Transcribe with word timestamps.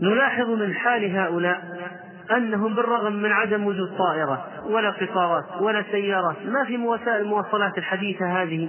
فنلاحظ 0.00 0.50
من 0.50 0.74
حال 0.74 1.16
هؤلاء 1.16 1.62
أنهم 2.36 2.74
بالرغم 2.74 3.12
من 3.12 3.32
عدم 3.32 3.66
وجود 3.66 3.88
طائرة 3.98 4.46
ولا 4.66 4.90
قطارات 4.90 5.44
ولا 5.60 5.84
سيارات 5.92 6.36
ما 6.44 6.64
في 6.64 6.76
وسائل 6.78 7.20
المواصلات 7.22 7.78
الحديثة 7.78 8.42
هذه 8.42 8.68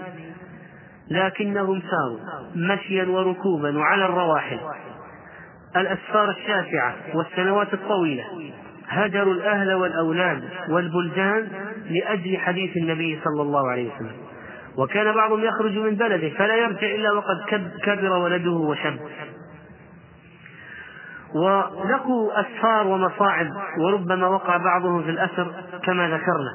لكنهم 1.12 1.82
ساروا 1.82 2.20
مشيا 2.56 3.06
وركوبا 3.06 3.78
وعلى 3.78 4.06
الرواحل. 4.06 4.60
الأسفار 5.78 6.30
الشاسعة 6.30 6.96
والسنوات 7.14 7.74
الطويلة 7.74 8.24
هجروا 8.88 9.34
الأهل 9.34 9.74
والأولاد 9.74 10.44
والبلدان 10.70 11.48
لأجل 11.90 12.38
حديث 12.38 12.78
النبي 12.78 13.20
صلى 13.24 13.42
الله 13.42 13.72
عليه 13.72 13.96
وسلم. 13.96 14.16
وكان 14.78 15.16
بعضهم 15.16 15.44
يخرج 15.44 15.78
من 15.78 15.96
بلده 15.96 16.30
فلا 16.30 16.56
يرجع 16.56 16.88
إلا 16.96 17.12
وقد 17.12 17.38
كبر 17.84 18.12
ولده 18.12 18.52
وشب. 18.52 19.00
ولقوا 21.36 22.42
أسفار 22.42 22.88
ومصاعب 22.88 23.48
وربما 23.80 24.28
وقع 24.28 24.58
بعضهم 24.58 25.04
في 25.04 25.10
الأسر 25.10 25.52
كما 25.84 26.08
ذكرنا. 26.08 26.52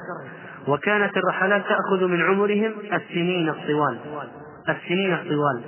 وكانت 0.67 1.17
الرحلات 1.17 1.63
تأخذ 1.67 2.07
من 2.07 2.21
عمرهم 2.21 2.73
السنين 2.93 3.49
الطوال. 3.49 3.99
السنين 4.69 5.13
الطوال. 5.13 5.63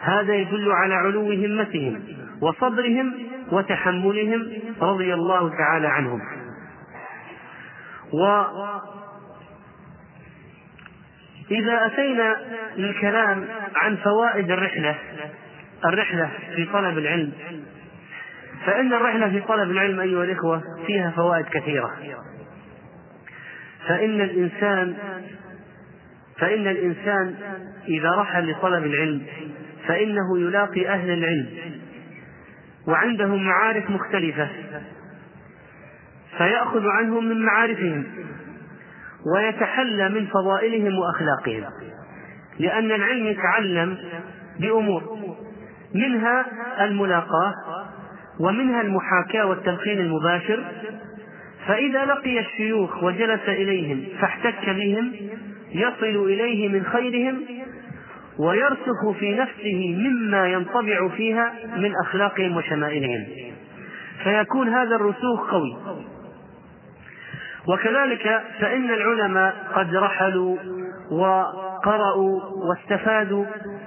هذا 0.00 0.34
يدل 0.34 0.72
على 0.72 0.94
علو 0.94 1.32
همتهم 1.32 2.02
وصبرهم 2.40 3.14
وتحملهم 3.52 4.48
رضي 4.82 5.14
الله 5.14 5.48
تعالى 5.48 5.86
عنهم. 5.86 6.20
وإذا 11.50 11.86
أتينا 11.86 12.36
للكلام 12.76 13.44
عن 13.76 13.96
فوائد 13.96 14.50
الرحلة 14.50 14.96
الرحلة 15.84 16.30
في 16.56 16.64
طلب 16.64 16.98
العلم. 16.98 17.32
فإن 18.66 18.92
الرحلة 18.92 19.30
في 19.30 19.40
طلب 19.40 19.70
العلم 19.70 20.00
أيها 20.00 20.24
الإخوة 20.24 20.62
فيها 20.86 21.10
فوائد 21.10 21.46
كثيرة. 21.46 21.90
فإن 23.88 24.20
الإنسان 24.20 24.96
فإن 26.38 26.68
الإنسان 26.68 27.34
إذا 27.88 28.10
رحل 28.10 28.50
لطلب 28.50 28.84
العلم 28.84 29.22
فإنه 29.88 30.38
يلاقي 30.38 30.88
أهل 30.88 31.10
العلم 31.10 31.46
وعندهم 32.88 33.46
معارف 33.46 33.90
مختلفة 33.90 34.48
فيأخذ 36.38 36.86
عنهم 36.86 37.24
من 37.28 37.44
معارفهم. 37.44 38.04
ويتحلى 39.34 40.08
من 40.08 40.26
فضائلهم 40.26 40.98
وأخلاقهم. 40.98 41.70
لأن 42.58 42.92
العلم 42.92 43.26
يتعلم 43.26 43.98
بأمور 44.60 45.02
منها 45.94 46.46
الملاقاة 46.84 47.52
ومنها 48.40 48.80
المحاكاة 48.80 49.46
والتلقين 49.46 49.98
المباشر. 50.00 50.64
فإذا 51.66 52.04
لقي 52.04 52.40
الشيوخ 52.40 53.02
وجلس 53.02 53.48
إليهم 53.48 54.04
فاحتك 54.20 54.70
بهم 54.70 55.12
يصل 55.72 56.24
إليه 56.24 56.68
من 56.68 56.84
خيرهم 56.84 57.40
ويرسخ 58.38 59.10
في 59.18 59.34
نفسه 59.34 59.96
مما 59.98 60.48
ينطبع 60.48 61.08
فيها 61.08 61.52
من 61.76 61.92
أخلاقهم 62.04 62.56
وشمائلهم. 62.56 63.24
فيكون 64.24 64.68
هذا 64.68 64.96
الرسوخ 64.96 65.50
قوي. 65.50 65.76
وكذلك 67.68 68.42
فإن 68.60 68.90
العلماء 68.90 69.54
قد 69.74 69.94
رحلوا 69.94 70.56
وقرأوا 71.10 72.40
واستفادوا 72.68 73.44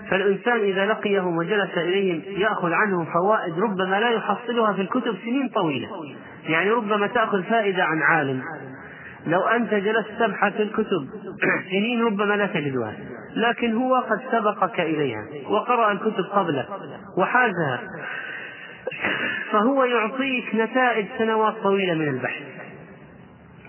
فالإنسان 0.09 0.59
إذا 0.59 0.85
لقيهم 0.85 1.37
وجلس 1.37 1.77
إليهم 1.77 2.21
يأخذ 2.41 2.73
عنهم 2.73 3.05
فوائد 3.05 3.59
ربما 3.59 3.99
لا 3.99 4.09
يحصلها 4.09 4.73
في 4.73 4.81
الكتب 4.81 5.15
سنين 5.25 5.49
طويلة. 5.49 5.87
يعني 6.47 6.71
ربما 6.71 7.07
تأخذ 7.07 7.43
فائدة 7.43 7.83
عن 7.83 8.01
عالم. 8.01 8.41
لو 9.27 9.41
أنت 9.41 9.73
جلست 9.73 10.09
تبحث 10.19 10.55
في 10.55 10.63
الكتب 10.63 11.09
سنين 11.71 12.05
ربما 12.05 12.33
لا 12.33 12.45
تجدها 12.45 12.93
لكن 13.35 13.73
هو 13.73 13.95
قد 13.95 14.19
سبقك 14.31 14.79
إليها 14.79 15.25
وقرأ 15.49 15.91
الكتب 15.91 16.23
قبلك 16.23 16.67
وحازها 17.17 17.79
فهو 19.51 19.83
يعطيك 19.83 20.55
نتائج 20.55 21.05
سنوات 21.17 21.53
طويلة 21.63 21.93
من 21.93 22.07
البحث. 22.07 22.43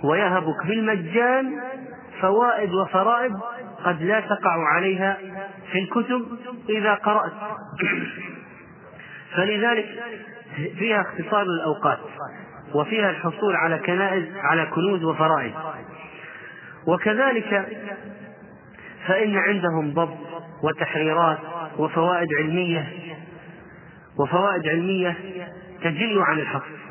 ويهبك 0.05 0.67
بالمجان 0.67 1.61
فوائد 2.21 2.75
وفرائض 2.75 3.41
قد 3.85 4.03
لا 4.03 4.21
تقع 4.21 4.69
عليها 4.75 5.19
في 5.73 5.79
الكتب 5.79 6.27
إذا 6.69 6.95
قرأت. 6.95 7.33
فلذلك 9.37 9.87
فيها 10.79 11.01
اختصار 11.01 11.43
الأوقات 11.43 11.99
وفيها 12.75 13.11
الحصول 13.11 13.57
على 13.57 13.79
كنائز 13.79 14.25
على 14.37 14.67
كنوز 14.67 15.05
وفرائض 15.05 15.53
وكذلك 16.87 17.69
فإن 19.07 19.37
عندهم 19.37 19.95
ضبط 19.95 20.19
وتحريرات 20.63 21.39
وفوائد 21.79 22.29
علمية 22.39 22.89
وفوائد 24.21 24.69
علمية 24.69 25.17
تجل 25.83 26.23
عن 26.23 26.39
الحصر. 26.39 26.90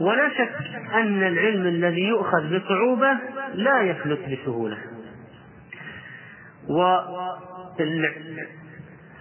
ولا 0.00 0.28
شك 0.28 0.52
أن 0.94 1.22
العلم 1.22 1.66
الذي 1.66 2.02
يؤخذ 2.02 2.58
بصعوبة 2.58 3.18
لا 3.54 3.82
يفلت 3.82 4.20
بسهولة. 4.28 4.78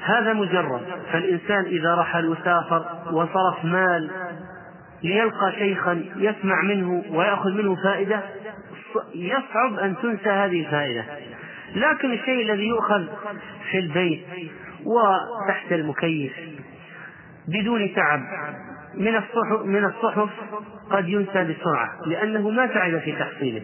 وهذا 0.07 0.33
مجرد. 0.33 0.81
فالإنسان 1.11 1.65
إذا 1.65 1.95
رحل 1.95 2.25
وسافر 2.25 2.85
وصرف 3.11 3.65
مال 3.65 4.11
ليلقى 5.03 5.51
شيخا 5.51 6.03
يسمع 6.15 6.61
منه 6.61 7.03
ويأخذ 7.11 7.49
منه 7.49 7.75
فائدة 7.75 8.21
يصعب 9.15 9.79
أن 9.79 9.95
تنسى 10.01 10.29
هذه 10.29 10.59
الفائدة. 10.59 11.05
لكن 11.75 12.13
الشيء 12.13 12.41
الذي 12.41 12.67
يؤخذ 12.67 13.05
في 13.71 13.79
البيت 13.79 14.25
وتحت 14.85 15.71
المكيف 15.71 16.33
بدون 17.47 17.95
تعب 17.95 18.21
من 18.95 19.15
الصحف 19.15 19.65
من 19.65 19.85
الصحف 19.85 20.29
قد 20.89 21.09
ينسى 21.09 21.43
بسرعة 21.43 21.89
لأنه 22.05 22.49
ما 22.49 22.65
تعب 22.65 22.97
في 22.99 23.11
تحصيله. 23.11 23.61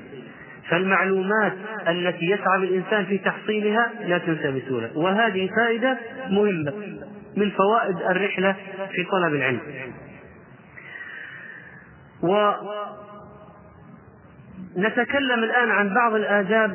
فالمعلومات 0.69 1.53
التي 1.88 2.25
يتعب 2.25 2.63
الإنسان 2.63 3.05
في 3.05 3.17
تحصيلها 3.17 3.91
لا 4.05 4.17
تنسى 4.17 4.51
بسهولة. 4.51 4.97
وهذه 4.97 5.49
فائدة 5.55 5.97
مهمة 6.29 6.73
من 7.37 7.51
فوائد 7.51 7.97
الرحلة 7.97 8.55
في 8.91 9.03
طلب 9.03 9.33
العلم. 9.33 9.59
ونتكلم 14.75 15.43
الآن 15.43 15.69
عن 15.69 15.93
بعض 15.93 16.13
الآداب 16.16 16.71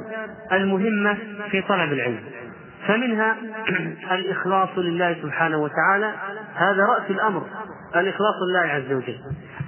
المهمة 0.52 1.18
في 1.50 1.62
طلب 1.62 1.92
العلم. 1.92 2.20
فمنها 2.86 3.36
الإخلاص 4.16 4.68
لله 4.76 5.16
سبحانه 5.22 5.58
وتعالى. 5.58 6.12
هذا 6.54 6.84
رأس 6.84 7.10
الأمر 7.10 7.46
الإخلاص 7.96 8.34
لله 8.48 8.60
عز 8.60 8.92
وجل. 8.92 9.18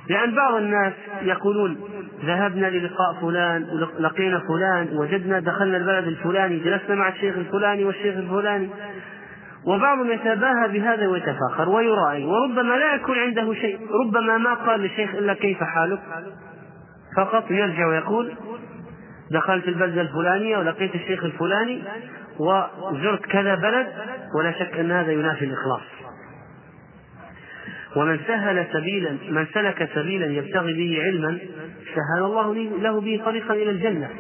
لأن 0.09 0.35
بعض 0.35 0.55
الناس 0.55 0.93
يقولون 1.23 1.77
ذهبنا 2.25 2.67
للقاء 2.67 3.15
فلان 3.21 3.65
ولقينا 3.99 4.39
فلان 4.39 4.89
وجدنا 4.97 5.41
دخلنا 5.41 5.77
البلد 5.77 6.07
الفلاني 6.07 6.59
جلسنا 6.59 6.95
مع 6.95 7.09
الشيخ 7.09 7.37
الفلاني 7.37 7.85
والشيخ 7.85 8.17
الفلاني. 8.17 8.71
وبعضهم 9.67 10.11
يتباهى 10.11 10.69
بهذا 10.69 11.07
ويتفاخر 11.07 11.69
ويرائي 11.69 12.25
وربما 12.25 12.75
لا 12.75 12.95
يكون 12.95 13.19
عنده 13.19 13.55
شيء 13.55 13.79
ربما 14.05 14.39
ما 14.39 14.55
قال 14.55 14.81
للشيخ 14.81 15.15
إلا 15.15 15.35
كيف 15.35 15.63
حالك؟ 15.63 16.01
فقط 17.17 17.51
يرجع 17.51 17.87
ويقول 17.87 18.35
دخلت 19.31 19.69
البلدة 19.69 20.01
الفلانية 20.01 20.59
ولقيت 20.59 20.95
الشيخ 20.95 21.25
الفلاني 21.25 21.83
وزرت 22.39 23.27
كذا 23.27 23.55
بلد 23.55 23.87
ولا 24.39 24.53
شك 24.53 24.79
أن 24.79 24.91
هذا 24.91 25.13
ينافي 25.13 25.45
الإخلاص. 25.45 25.83
ومن 27.97 28.21
سهل 28.27 28.67
سبيلا 28.73 29.11
من 29.31 29.47
سلك 29.55 29.89
سبيلا 29.95 30.27
يبتغي 30.27 30.73
به 30.73 31.03
علما 31.03 31.39
سهل 31.95 32.25
الله 32.25 32.55
له 32.55 33.01
به 33.01 33.23
طريقا 33.25 33.55
إلى 33.55 33.71
الجنة. 33.71 34.11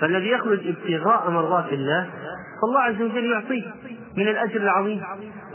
فالذي 0.00 0.28
يخرج 0.28 0.60
ابتغاء 0.66 1.30
مرضات 1.30 1.72
الله 1.72 2.10
فالله 2.62 2.80
عز 2.80 3.02
وجل 3.02 3.24
يعطيه 3.32 3.62
من 4.16 4.28
الأجر 4.28 4.60
العظيم 4.60 5.02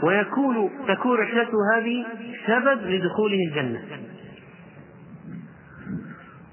ويكون 0.02 0.70
تكون 0.88 1.18
رحلته 1.18 1.52
هذه 1.76 2.06
سبب 2.46 2.86
لدخوله 2.86 3.38
الجنة. 3.48 3.80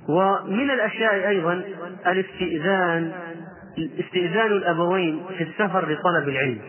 ومن 0.09 0.71
الأشياء 0.71 1.27
أيضا 1.27 1.61
الاستئذان 2.07 3.11
استئذان 3.99 4.51
الأبوين 4.51 5.21
في 5.37 5.43
السفر 5.43 5.91
لطلب 5.91 6.29
العلم. 6.29 6.59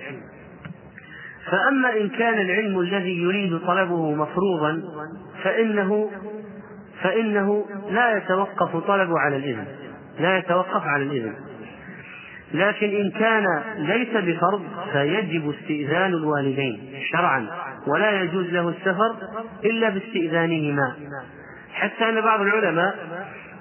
فأما 1.50 1.96
إن 1.96 2.08
كان 2.08 2.38
العلم 2.38 2.80
الذي 2.80 3.22
يريد 3.22 3.58
طلبه 3.58 4.14
مفروضا 4.14 4.82
فإنه 5.42 6.10
فإنه 7.02 7.64
لا 7.90 8.16
يتوقف 8.16 8.76
طلبه 8.76 9.18
على 9.18 9.36
الإذن. 9.36 9.66
لا 10.20 10.38
يتوقف 10.38 10.82
على 10.82 11.02
الإذن. 11.02 11.34
لكن 12.54 12.96
إن 12.96 13.10
كان 13.10 13.62
ليس 13.76 14.08
بفرض 14.08 14.62
فيجب 14.92 15.50
استئذان 15.50 16.10
الوالدين 16.10 16.80
شرعا 17.12 17.46
ولا 17.86 18.22
يجوز 18.22 18.46
له 18.46 18.68
السفر 18.68 19.16
إلا 19.64 19.88
باستئذانهما. 19.88 20.96
حتى 21.72 22.08
أن 22.08 22.20
بعض 22.20 22.40
العلماء 22.40 22.94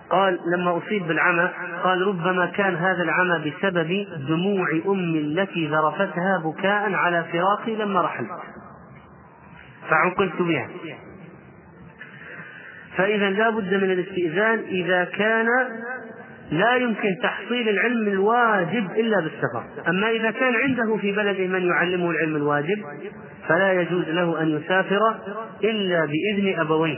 قال 0.09 0.39
لما 0.53 0.77
أصيب 0.77 1.07
بالعمى 1.07 1.49
قال 1.83 2.07
ربما 2.07 2.45
كان 2.45 2.75
هذا 2.75 3.03
العمى 3.03 3.51
بسبب 3.51 4.07
دموع 4.27 4.67
أمي 4.87 5.19
التي 5.19 5.67
ذرفتها 5.67 6.41
بكاء 6.45 6.93
على 6.93 7.25
فراقي 7.31 7.75
لما 7.75 8.01
رحلت 8.01 8.29
فعقلت 9.89 10.41
بها. 10.41 10.69
فإذا 12.97 13.29
لا 13.29 13.49
بد 13.49 13.73
من 13.73 13.91
الاستئذان 13.91 14.59
إذا 14.59 15.03
كان 15.03 15.47
لا 16.51 16.75
يمكن 16.75 17.15
تحصيل 17.23 17.69
العلم 17.69 18.07
الواجب 18.07 18.91
إلا 18.91 19.19
بالسفر. 19.19 19.63
أما 19.87 20.09
إذا 20.09 20.31
كان 20.31 20.55
عنده 20.55 20.97
في 20.97 21.11
بلده 21.11 21.47
من 21.47 21.65
يعلمه 21.67 22.11
العلم 22.11 22.35
الواجب 22.35 22.83
فلا 23.47 23.73
يجوز 23.81 24.09
له 24.09 24.41
أن 24.41 24.47
يسافر 24.47 25.15
إلا 25.63 26.05
بإذن 26.05 26.59
أبويه. 26.59 26.97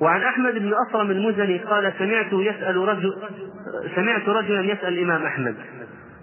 وعن 0.00 0.22
أحمد 0.22 0.54
بن 0.54 0.72
أصرم 0.88 1.10
المزني 1.10 1.58
قال 1.58 1.92
سمعت 1.98 2.32
يسأل 2.32 2.76
رجل 2.76 3.14
سمعت 3.94 4.28
رجلا 4.28 4.60
يسأل 4.72 4.98
الإمام 4.98 5.22
أحمد 5.22 5.54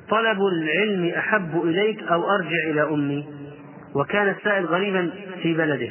طلب 0.09 0.39
العلم 0.41 1.13
أحب 1.18 1.62
إليك 1.63 2.03
أو 2.03 2.31
أرجع 2.31 2.69
إلى 2.69 2.81
أمي؟ 2.81 3.25
وكان 3.95 4.29
السائل 4.29 4.65
غريبا 4.65 5.09
في 5.41 5.53
بلده. 5.53 5.89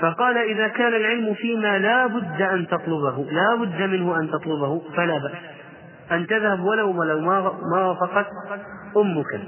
فقال 0.00 0.38
إذا 0.38 0.68
كان 0.68 0.94
العلم 0.94 1.34
فيما 1.34 1.78
لا 1.78 2.06
بد 2.06 2.42
أن 2.42 2.66
تطلبه 2.66 3.26
لا 3.30 3.54
بد 3.54 3.82
منه 3.82 4.20
أن 4.20 4.30
تطلبه 4.30 4.82
فلا 4.96 5.18
بأس. 5.18 5.32
أن 6.12 6.26
تذهب 6.26 6.60
ولو 6.60 7.00
ولو 7.00 7.20
ما 7.20 7.38
وافقت 7.76 8.26
أمك. 8.96 9.40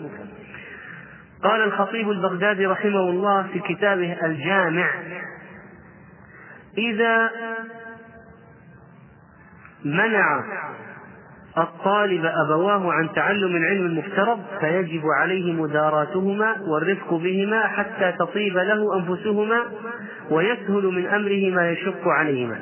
قال 1.43 1.61
الخطيب 1.61 2.11
البغدادي 2.11 2.67
رحمه 2.67 3.01
الله 3.11 3.47
في 3.53 3.59
كتابه 3.59 4.17
الجامع 4.25 4.87
إذا 6.79 7.31
منع 9.85 10.45
الطالب 11.59 12.25
أبواه 12.25 12.93
عن 12.93 13.13
تعلم 13.13 13.57
العلم 13.57 13.87
المفترض 13.87 14.41
فيجب 14.61 15.03
عليه 15.21 15.53
مداراتهما 15.53 16.57
والرفق 16.61 17.15
بهما 17.15 17.67
حتى 17.67 18.13
تطيب 18.19 18.59
له 18.59 18.97
أنفسهما 18.97 19.63
ويسهل 20.31 20.85
من 20.85 21.07
أمره 21.07 21.55
ما 21.55 21.71
يشق 21.71 22.09
عليهما. 22.09 22.59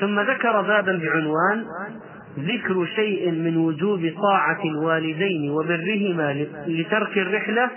ثم 0.00 0.20
ذكر 0.20 0.62
بابا 0.62 1.00
بعنوان 1.02 1.64
ذكر 2.38 2.86
شيء 2.96 3.30
من 3.30 3.56
وجوب 3.56 4.12
طاعة 4.22 4.64
الوالدين 4.64 5.50
وبرهما 5.50 6.46
لترك 6.66 7.18
الرحلة 7.18 7.70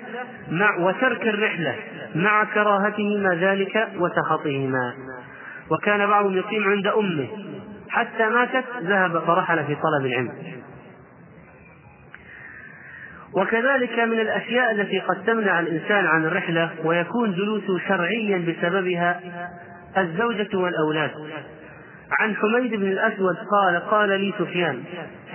مع 0.51 0.77
وترك 0.77 1.27
الرحلة. 1.27 1.75
مع 2.15 2.43
كراهتهما 2.43 3.35
ذلك 3.35 3.87
وسخطهما. 3.97 4.93
وكان 5.71 6.07
بعضهم 6.07 6.37
يقيم 6.37 6.63
عند 6.63 6.87
أمه. 6.87 7.27
حتى 7.89 8.29
ماتت 8.29 8.65
ذهب 8.83 9.19
فرحل 9.19 9.65
في 9.65 9.75
طلب 9.75 10.05
العلم. 10.05 10.31
وكذلك 13.35 13.99
من 13.99 14.19
الأشياء 14.19 14.71
التي 14.71 14.99
قد 14.99 15.23
تمنع 15.25 15.59
الإنسان 15.59 16.05
عن 16.05 16.25
الرحلة 16.25 16.69
ويكون 16.83 17.33
جلوسه 17.33 17.79
شرعيا 17.87 18.37
بسببها 18.37 19.19
الزوجة 19.97 20.57
والأولاد. 20.57 21.11
عن 22.19 22.35
حميد 22.35 22.75
بن 22.75 22.87
الأسود 22.91 23.35
قال 23.51 23.79
قال 23.79 24.09
لي 24.09 24.33
سفيان 24.39 24.83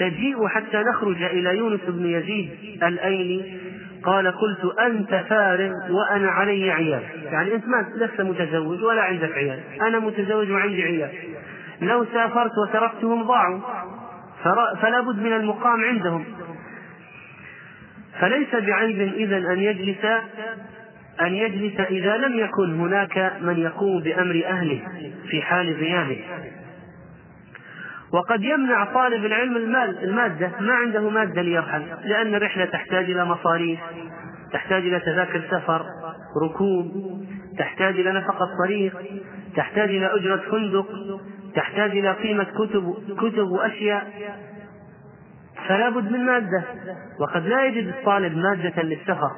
تجيء 0.01 0.47
حتى 0.49 0.83
نخرج 0.83 1.23
إلى 1.23 1.57
يونس 1.57 1.81
بن 1.89 2.07
يزيد 2.07 2.51
الأيلي 2.83 3.59
قال 4.05 4.27
قلت 4.27 4.79
أنت 4.79 5.25
فارغ 5.29 5.73
وأنا 5.91 6.31
علي 6.31 6.71
عيال. 6.71 7.03
يعني 7.25 7.55
أنت 7.55 7.65
ما 7.67 7.87
لست 7.97 8.21
متزوج 8.21 8.83
ولا 8.83 9.03
عندك 9.03 9.33
عيال. 9.33 9.61
أنا 9.83 9.99
متزوج 9.99 10.51
وعندي 10.51 10.83
عيال. 10.83 11.11
لو 11.83 12.05
سافرت 12.13 12.53
وتركتهم 12.59 13.23
ضاعوا. 13.23 13.61
فلا 14.83 15.01
بد 15.01 15.19
من 15.19 15.33
المقام 15.33 15.85
عندهم. 15.85 16.25
فليس 18.21 18.55
بعيب 18.55 19.01
إذا 19.01 19.37
أن 19.37 19.59
يجلس 19.59 20.05
أن 21.21 21.35
يجلس 21.35 21.81
إذا 21.81 22.17
لم 22.17 22.39
يكن 22.39 22.81
هناك 22.81 23.33
من 23.41 23.59
يقوم 23.59 24.03
بأمر 24.03 24.43
أهله 24.47 24.81
في 25.31 25.43
حال 25.43 25.75
غيابه. 25.75 26.21
وقد 28.13 28.43
يمنع 28.43 28.85
طالب 28.85 29.25
العلم 29.25 29.57
المال 29.57 30.05
المادة 30.05 30.53
ما 30.61 30.75
عنده 30.75 31.11
مادة 31.11 31.43
ليرحل 31.43 31.87
لأن 32.05 32.35
الرحلة 32.35 32.65
تحتاج 32.65 33.11
إلى 33.11 33.25
مصاريف 33.25 33.81
تحتاج 34.53 34.83
إلى 34.83 35.01
تذاكر 35.01 35.43
سفر 35.51 35.87
ركوب 36.45 36.93
تحتاج 37.59 37.95
إلى 37.95 38.13
نفقة 38.13 38.49
طريق 38.65 38.97
تحتاج 39.57 39.89
إلى 39.89 40.07
أجرة 40.07 40.43
فندق 40.51 40.87
تحتاج 41.55 41.91
إلى 41.91 42.13
قيمة 42.13 42.45
كتب 42.45 42.95
كتب 43.19 43.49
وأشياء. 43.49 44.13
فلا 45.69 45.89
بد 45.89 46.13
من 46.13 46.27
مادة 46.27 46.65
وقد 47.21 47.47
لا 47.47 47.65
يجد 47.65 47.89
الطالب 47.89 48.37
مادة 48.37 48.83
للسفر. 48.83 49.31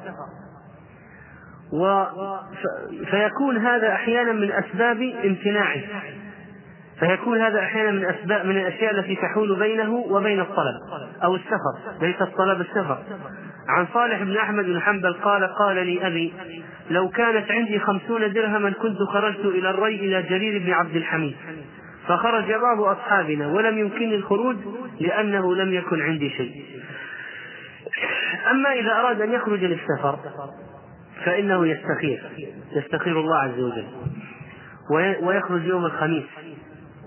و 1.73 2.05
فيكون 3.05 3.57
هذا 3.57 3.93
أحيانا 3.93 4.31
من 4.31 4.51
أسباب 4.51 5.01
امتناعه. 5.25 5.81
فيكون 7.01 7.41
هذا 7.41 7.59
أحيانا 7.59 7.91
من 7.91 8.05
أسباب 8.05 8.45
من 8.45 8.57
الأشياء 8.57 8.99
التي 8.99 9.15
تحول 9.15 9.59
بينه 9.59 9.93
وبين 9.93 10.39
الطلب 10.39 10.75
أو 11.23 11.35
السفر 11.35 12.01
ليس 12.01 12.21
الطلب 12.21 12.61
السفر. 12.61 12.97
عن 13.69 13.87
صالح 13.93 14.23
بن 14.23 14.37
أحمد 14.37 14.65
بن 14.65 14.79
حنبل 14.79 15.13
قال 15.13 15.43
قال 15.43 15.75
لي 15.75 16.07
أبي 16.07 16.33
لو 16.89 17.09
كانت 17.09 17.51
عندي 17.51 17.79
خمسون 17.79 18.33
درهما 18.33 18.69
كنت 18.69 18.97
خرجت 18.97 19.45
إلى 19.45 19.69
الري 19.69 19.95
إلى 19.95 20.21
جرير 20.21 20.63
بن 20.63 20.71
عبد 20.71 20.95
الحميد. 20.95 21.35
فخرج 22.07 22.51
بعض 22.53 22.81
أصحابنا 22.81 23.47
ولم 23.47 23.77
يمكنني 23.77 24.15
الخروج 24.15 24.55
لأنه 24.99 25.55
لم 25.55 25.73
يكن 25.73 26.01
عندي 26.01 26.29
شيء. 26.29 26.65
أما 28.51 28.73
إذا 28.73 28.91
أراد 28.91 29.21
أن 29.21 29.31
يخرج 29.31 29.63
للسفر 29.63 30.19
فإنه 31.25 31.67
يستخير 31.67 32.23
يستخير 32.75 33.19
الله 33.19 33.37
عز 33.37 33.59
وجل. 33.59 33.85
ويخرج 35.21 35.65
يوم 35.65 35.85
الخميس. 35.85 36.23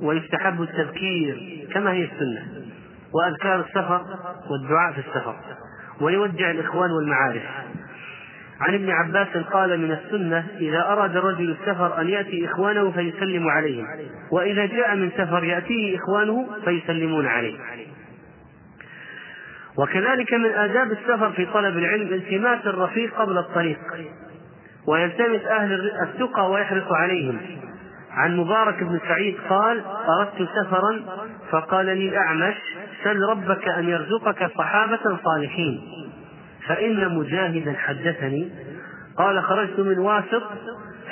ويستحب 0.02 0.62
التذكير 0.62 1.66
كما 1.72 1.92
هي 1.92 2.04
السنة 2.04 2.46
وأذكار 3.14 3.60
السفر 3.60 4.04
والدعاء 4.50 4.92
في 4.92 4.98
السفر. 4.98 5.36
ويودع 6.00 6.50
الإخوان 6.50 6.90
والمعارف. 6.90 7.42
عن 8.60 8.74
ابن 8.74 8.90
عباس 8.90 9.36
قال 9.36 9.80
من 9.80 9.90
السنة 9.92 10.46
إذا 10.60 10.82
أراد 10.82 11.16
الرجل 11.16 11.50
السفر 11.50 12.00
أن 12.00 12.08
يأتي 12.08 12.46
إخوانه 12.46 12.90
فيسلم 12.90 13.48
عليهم. 13.48 13.86
وإذا 14.32 14.66
جاء 14.66 14.96
من 14.96 15.10
سفر 15.10 15.44
يأتيه 15.44 15.98
إخوانه 15.98 16.46
فيسلمون 16.64 17.26
عليه. 17.26 17.58
وكذلك 19.78 20.34
من 20.34 20.50
آداب 20.50 20.92
السفر 20.92 21.32
في 21.32 21.46
طلب 21.46 21.78
العلم 21.78 22.14
التماس 22.14 22.66
الرفيق 22.66 23.14
قبل 23.14 23.38
الطريق. 23.38 23.78
ويلتمس 24.88 25.42
أهل 25.42 25.90
التقى 26.02 26.50
ويحرص 26.50 26.92
عليهم. 26.92 27.40
عن 28.16 28.36
مبارك 28.36 28.82
بن 28.82 29.00
سعيد 29.08 29.36
قال 29.48 29.84
أردت 30.08 30.48
سفرا؟ 30.56 31.00
فقال 31.50 31.86
لي 31.86 32.08
الأعمش 32.08 32.54
سل 33.04 33.20
ربك 33.30 33.68
أن 33.68 33.88
يرزقك 33.88 34.50
صحابة 34.58 35.18
صالحين. 35.24 35.80
فإن 36.66 37.18
مجاهدا 37.18 37.72
حدثني 37.72 38.52
قال 39.18 39.42
خرجت 39.42 39.78
من 39.80 39.98
واسط 39.98 40.42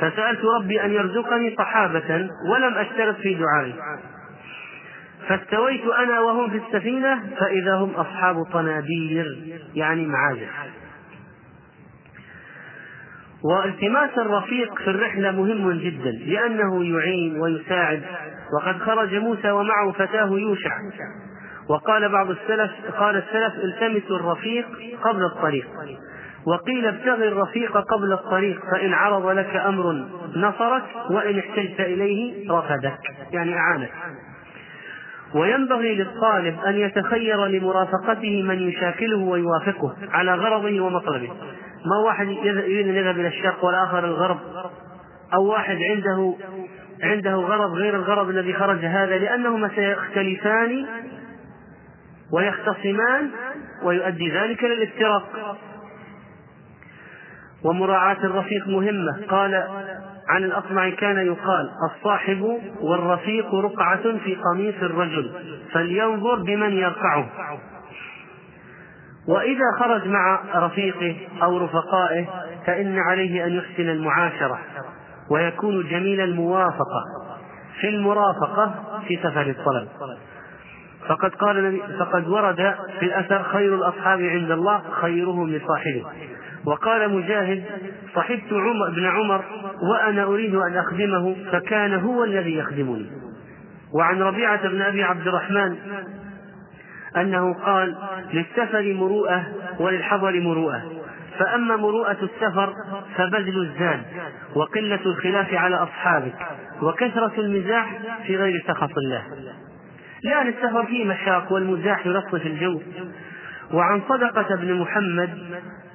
فسألت 0.00 0.44
ربي 0.44 0.84
أن 0.84 0.90
يرزقني 0.90 1.54
صحابة 1.58 2.28
ولم 2.52 2.74
أشترط 2.74 3.16
في 3.16 3.34
دعائي. 3.34 3.74
فاستويت 5.28 5.84
أنا 5.86 6.20
وهم 6.20 6.50
في 6.50 6.56
السفينة 6.56 7.22
فإذا 7.40 7.74
هم 7.74 7.90
أصحاب 7.90 8.42
طنابير 8.52 9.38
يعني 9.74 10.06
معازف. 10.06 10.81
والتماس 13.44 14.10
الرفيق 14.18 14.78
في 14.78 14.90
الرحلة 14.90 15.30
مهم 15.30 15.72
جدا 15.72 16.10
لأنه 16.10 16.84
يعين 16.84 17.40
ويساعد. 17.40 18.02
وقد 18.56 18.78
خرج 18.78 19.14
موسى 19.14 19.50
ومعه 19.50 19.92
فتاة 19.92 20.26
يوشع. 20.26 20.70
وقال 21.68 22.08
بعض 22.08 22.30
السلف 22.30 22.70
قال 22.96 23.16
السلف 23.16 23.64
التمسوا 23.64 24.16
الرفيق 24.16 24.66
قبل 25.02 25.24
الطريق. 25.24 25.66
وقيل 26.46 26.86
ابتغ 26.86 27.14
الرفيق 27.14 27.76
قبل 27.76 28.12
الطريق 28.12 28.60
فإن 28.72 28.92
عرض 28.92 29.26
لك 29.26 29.56
أمر 29.56 30.06
نصرك 30.36 30.82
وإن 31.10 31.38
احتجت 31.38 31.80
إليه 31.80 32.50
رفدك 32.50 32.98
يعني 33.32 33.56
أعانك. 33.56 33.92
وينبغي 35.34 35.94
للطالب 35.94 36.56
أن 36.66 36.74
يتخير 36.74 37.46
لمرافقته 37.46 38.42
من 38.42 38.68
يشاكله 38.68 39.18
ويوافقه 39.18 39.96
على 40.12 40.34
غرضه 40.34 40.80
ومطلبه. 40.80 41.30
ما 41.86 41.96
واحد 42.06 42.28
يريد 42.28 42.88
أن 42.88 42.94
يذهب 42.94 43.20
إلى 43.20 43.28
الشرق 43.28 43.64
والآخر 43.64 44.04
الغرب؟ 44.04 44.38
أو 45.34 45.44
واحد 45.44 45.78
عنده 45.90 46.34
عنده 47.02 47.34
غرض 47.34 47.72
غير 47.72 47.96
الغرض 47.96 48.28
الذي 48.28 48.54
خرج 48.54 48.84
هذا؟ 48.84 49.18
لأنهما 49.18 49.70
سيختلفان 49.74 50.86
ويختصمان 52.32 53.30
ويؤدي 53.82 54.30
ذلك 54.30 54.64
للافتراق. 54.64 55.56
ومراعاة 57.64 58.24
الرفيق 58.24 58.68
مهمة. 58.68 59.26
قال 59.28 59.54
عن 60.28 60.44
الأصمع 60.44 60.90
كان 60.90 61.26
يقال 61.26 61.70
الصاحب 61.90 62.58
والرفيق 62.80 63.54
رقعة 63.54 64.02
في 64.02 64.34
قميص 64.34 64.74
الرجل 64.82 65.32
فلينظر 65.72 66.34
بمن 66.34 66.72
يرقعه 66.72 67.28
وإذا 69.28 69.64
خرج 69.78 70.08
مع 70.08 70.40
رفيقه 70.54 71.16
أو 71.42 71.58
رفقائه 71.58 72.26
فإن 72.66 72.98
عليه 72.98 73.46
أن 73.46 73.52
يحسن 73.52 73.88
المعاشرة 73.88 74.58
ويكون 75.30 75.88
جميل 75.88 76.20
الموافقة 76.20 77.04
في 77.80 77.88
المرافقة 77.88 78.74
في 79.08 79.16
سفر 79.16 79.42
الطلب. 79.42 79.88
فقد 81.08 81.34
قال 81.34 81.80
فقد 81.98 82.28
ورد 82.28 82.74
في 83.00 83.06
الأثر 83.06 83.42
خير 83.42 83.74
الأصحاب 83.74 84.20
عند 84.20 84.50
الله 84.50 84.82
خيرهم 85.00 85.50
لصاحبه. 85.50 86.04
وقال 86.64 87.16
مجاهد 87.16 87.64
صحبت 88.14 88.52
عمر 88.52 88.90
بن 88.90 89.06
عمر 89.06 89.44
وأنا 89.90 90.24
أريد 90.24 90.54
أن 90.54 90.76
أخدمه 90.76 91.36
فكان 91.52 91.94
هو 91.94 92.24
الذي 92.24 92.56
يخدمني. 92.56 93.10
وعن 93.94 94.22
ربيعة 94.22 94.68
بن 94.68 94.82
أبي 94.82 95.02
عبد 95.02 95.26
الرحمن 95.28 95.76
أنه 97.16 97.54
قال 97.54 97.96
للسفر 98.32 98.94
مروءة 98.94 99.46
وللحضر 99.78 100.40
مروءة. 100.40 100.82
فأما 101.38 101.76
مروءة 101.76 102.16
السفر 102.22 102.74
فبذل 103.16 103.62
الزاد 103.62 104.02
وقلة 104.54 105.00
الخلاف 105.06 105.54
على 105.54 105.76
أصحابك 105.76 106.34
وكثرة 106.82 107.32
المزاح 107.38 107.98
في 108.26 108.36
غير 108.36 108.64
سخط 108.66 108.98
الله. 108.98 109.22
لأن 110.24 110.48
السفر 110.48 110.86
فيه 110.86 111.04
مشاق 111.04 111.52
والمزاح 111.52 112.06
يلطف 112.06 112.46
الجو. 112.46 112.80
وعن 113.72 114.02
صدقة 114.08 114.56
بن 114.56 114.74
محمد 114.74 115.38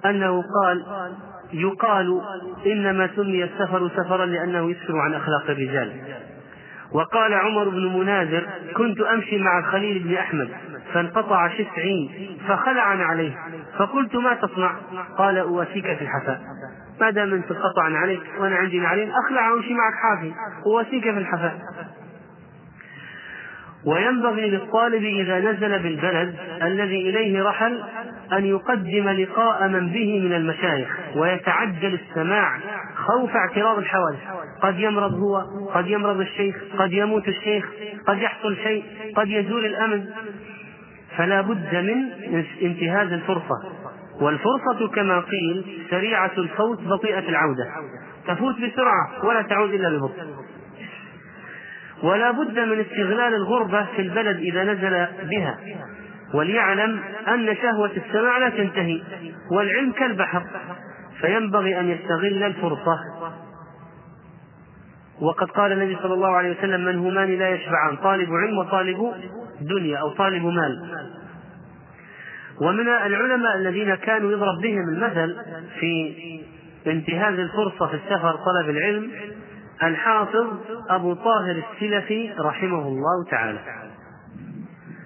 أنه 0.05 0.43
قال 0.62 0.86
يقال 1.53 2.21
إنما 2.65 3.09
سمي 3.15 3.43
السفر 3.43 3.89
سفرا 3.89 4.25
لأنه 4.25 4.71
يسفر 4.71 4.97
عن 4.97 5.13
أخلاق 5.13 5.50
الرجال. 5.50 5.91
وقال 6.94 7.34
عمر 7.34 7.70
بن 7.70 8.00
مناذر 8.00 8.48
كنت 8.75 9.01
أمشي 9.01 9.38
مع 9.38 9.60
الخليل 9.60 10.03
بن 10.03 10.13
أحمد 10.13 10.50
فانقطع 10.94 11.48
شسعي 11.48 12.29
فخلعا 12.48 13.03
عليه 13.03 13.38
فقلت 13.77 14.15
ما 14.15 14.34
تصنع؟ 14.34 14.75
قال 15.17 15.38
أواسيك 15.38 15.84
في 15.84 16.01
الحفاء. 16.01 16.41
ما 17.01 17.10
دام 17.10 17.34
أنت 17.34 17.51
انقطع 17.51 17.84
عليك 17.84 18.22
وأنا 18.39 18.56
عندي 18.56 18.79
نعلين 18.79 19.12
أخلع 19.12 19.51
وأمشي 19.51 19.74
معك 19.74 19.94
حافي. 19.94 20.34
أواسيك 20.65 21.03
في 21.03 21.17
الحفاء. 21.17 21.60
وينبغي 23.86 24.50
للطالب 24.50 25.03
إذا 25.03 25.39
نزل 25.39 25.79
بالبلد 25.79 26.36
الذي 26.62 27.10
إليه 27.10 27.44
رحل 27.44 27.84
أن 28.34 28.46
يقدم 28.46 29.10
لقاء 29.10 29.67
من 29.67 29.89
به 29.89 30.20
من 30.20 30.34
المشايخ 30.34 31.00
ويتعجل 31.15 32.00
السماع 32.10 32.58
خوف 33.07 33.35
اعتراض 33.35 33.77
الحوادث. 33.77 34.19
قد 34.61 34.79
يمرض 34.79 35.13
هو 35.13 35.37
قد 35.73 35.87
يمرض 35.87 36.19
الشيخ 36.19 36.55
قد 36.79 36.93
يموت 36.93 37.27
الشيخ 37.27 37.65
قد 38.07 38.17
يحصل 38.17 38.55
شيء 38.55 38.83
قد 39.15 39.27
يزول 39.27 39.65
الأمن. 39.65 40.05
فلا 41.17 41.41
بد 41.41 41.75
من 41.75 41.97
انتهاز 42.61 43.11
الفرصة. 43.11 43.55
والفرصة 44.21 44.87
كما 44.95 45.19
قيل 45.19 45.65
سريعة 45.89 46.31
الفوت 46.37 46.81
بطيئة 46.81 47.29
العودة. 47.29 47.67
تفوت 48.27 48.55
بسرعة 48.55 49.25
ولا 49.25 49.41
تعود 49.41 49.73
إلا 49.73 49.89
ببطء. 49.89 50.23
ولا 52.03 52.31
بد 52.31 52.59
من 52.59 52.79
استغلال 52.79 53.33
الغربة 53.33 53.85
في 53.95 54.01
البلد 54.01 54.37
إذا 54.37 54.63
نزل 54.63 55.07
بها. 55.29 55.59
وليعلم 56.33 56.99
أن 57.27 57.55
شهوة 57.55 57.91
السماع 57.97 58.37
لا 58.37 58.49
تنتهي 58.49 59.01
والعلم 59.51 59.91
كالبحر. 59.91 60.43
فينبغي 61.21 61.79
أن 61.79 61.89
يستغل 61.89 62.43
الفرصة. 62.43 63.00
وقد 65.21 65.51
قال 65.51 65.71
النبي 65.71 65.97
صلى 66.03 66.13
الله 66.13 66.29
عليه 66.29 66.57
وسلم 66.57 66.86
من 66.86 66.97
همان 66.97 67.38
لا 67.38 67.50
يشبعان 67.50 67.95
طالب 67.95 68.29
علم 68.33 68.57
وطالب 68.57 69.13
دنيا 69.62 69.97
أو 69.97 70.09
طالب 70.09 70.45
مال. 70.45 71.07
ومن 72.62 72.88
العلماء 72.88 73.55
الذين 73.55 73.95
كانوا 73.95 74.31
يضرب 74.31 74.62
بهم 74.62 74.89
المثل 74.89 75.36
في 75.79 76.15
انتهاز 76.88 77.39
الفرصة 77.39 77.88
في 77.88 77.93
السفر 77.93 78.36
طلب 78.36 78.69
العلم 78.69 79.12
الحافظ 79.83 80.47
أبو 80.89 81.13
طاهر 81.13 81.63
السلفي 81.74 82.31
رحمه 82.39 82.88
الله 82.88 83.25
تعالى. 83.31 83.59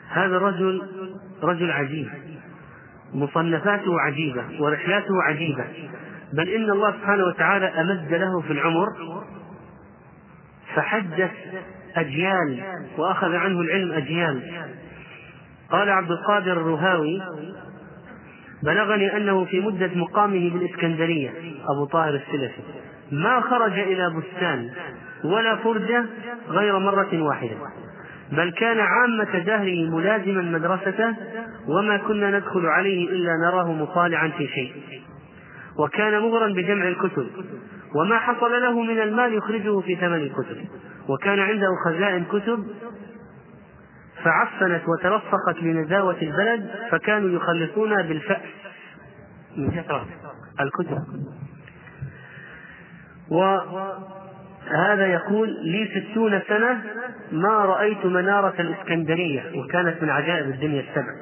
هذا 0.09 0.37
الرجل 0.37 0.81
رجل 1.43 1.71
عجيب 1.71 2.09
مصنفاته 3.13 4.01
عجيبة 4.01 4.43
ورحلاته 4.59 5.23
عجيبة. 5.23 5.65
بل 6.33 6.49
إن 6.49 6.71
الله 6.71 6.91
سبحانه 6.91 7.23
وتعالى 7.25 7.65
أمد 7.65 8.13
له 8.13 8.41
في 8.41 8.53
العمر 8.53 8.87
فحدث 10.75 11.31
أجيال 11.95 12.63
وأخذ 12.97 13.35
عنه 13.35 13.61
العلم 13.61 13.91
أجيال. 13.91 14.41
قال 15.71 15.89
عبد 15.89 16.11
القادر 16.11 16.51
الرهاوي 16.51 17.21
بلغني 18.63 19.17
أنه 19.17 19.45
في 19.45 19.59
مدة 19.59 19.89
مقامه 19.95 20.49
بالإسكندرية 20.49 21.29
أبو 21.69 21.85
طاهر 21.85 22.15
السلفي 22.15 22.61
ما 23.11 23.41
خرج 23.41 23.79
إلى 23.79 24.09
بستان 24.09 24.69
ولا 25.23 25.55
فرجة 25.55 26.05
غير 26.49 26.79
مرة 26.79 27.21
واحدة 27.21 27.55
بل 28.31 28.51
كان 28.51 28.79
عامة 28.79 29.39
دهره 29.39 29.89
ملازما 29.89 30.41
مدرسته 30.41 31.15
وما 31.67 31.97
كنا 31.97 32.37
ندخل 32.39 32.65
عليه 32.65 33.09
إلا 33.09 33.31
نراه 33.45 33.71
مطالعا 33.71 34.27
في 34.37 34.47
شيء. 34.47 34.73
وكان 35.79 36.19
مغرا 36.19 36.47
بجمع 36.47 36.87
الكتب. 36.87 37.27
وما 37.95 38.19
حصل 38.19 38.61
له 38.61 38.81
من 38.81 39.01
المال 39.01 39.33
يخرجه 39.33 39.79
في 39.79 39.95
ثمن 39.95 40.21
الكتب. 40.21 40.57
وكان 41.09 41.39
عنده 41.39 41.67
خزائن 41.85 42.25
كتب 42.25 42.67
فعفنت 44.23 44.81
وترسخت 44.87 45.61
لنزاوة 45.61 46.17
البلد 46.21 46.69
فكانوا 46.89 47.29
يخلصون 47.29 48.01
بالفأس. 48.01 48.41
من 49.57 49.71
كثرة 49.71 50.07
الكتب. 50.59 50.97
وهذا 53.31 55.07
يقول 55.07 55.49
لي 55.49 55.87
ستون 56.11 56.41
سنة 56.47 56.83
ما 57.31 57.65
رأيت 57.65 58.05
منارة 58.05 58.53
الإسكندرية 58.59 59.43
وكانت 59.59 60.03
من 60.03 60.09
عجائب 60.09 60.49
الدنيا 60.49 60.81
السبع. 60.81 61.13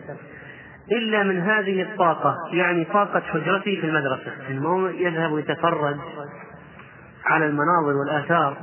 إلا 0.92 1.24
من 1.24 1.40
هذه 1.40 1.82
الطاقة 1.82 2.36
يعني 2.52 2.86
طاقة 2.86 3.20
حجرتي 3.20 3.82
في 3.82 3.88
المدرسة. 3.88 4.32
إنه 4.50 4.90
يذهب 4.90 5.38
يتفرج 5.38 5.96
على 7.26 7.46
المناظر 7.46 7.98
والآثار. 7.98 8.58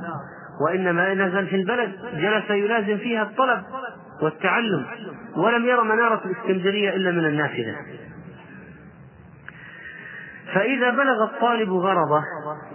وإنما 0.65 1.13
نزل 1.13 1.47
في 1.47 1.55
البلد 1.55 1.91
جلس 2.13 2.49
يلازم 2.49 2.97
فيها 2.97 3.23
الطلب 3.23 3.63
والتعلم. 4.21 4.85
ولم 5.35 5.65
ير 5.65 5.83
منارة 5.83 6.21
الإسكندرية 6.25 6.89
إلا 6.89 7.11
من 7.11 7.25
النافذة. 7.25 7.75
فإذا 10.53 10.89
بلغ 10.89 11.23
الطالب 11.23 11.73
غرضه 11.73 12.23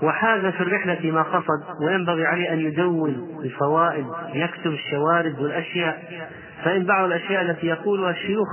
وحاز 0.03 0.41
في 0.41 0.61
الرحلة 0.61 1.11
ما 1.11 1.23
قصد 1.23 1.83
وينبغي 1.83 2.27
عليه 2.27 2.53
أن 2.53 2.59
يدون 2.61 3.41
الفوائد 3.45 4.07
يكتب 4.35 4.71
الشوارد 4.71 5.41
والأشياء 5.41 6.29
فإن 6.65 6.85
بعض 6.85 7.05
الأشياء 7.05 7.43
التي 7.43 7.67
يقولها 7.67 8.11
الشيوخ 8.11 8.49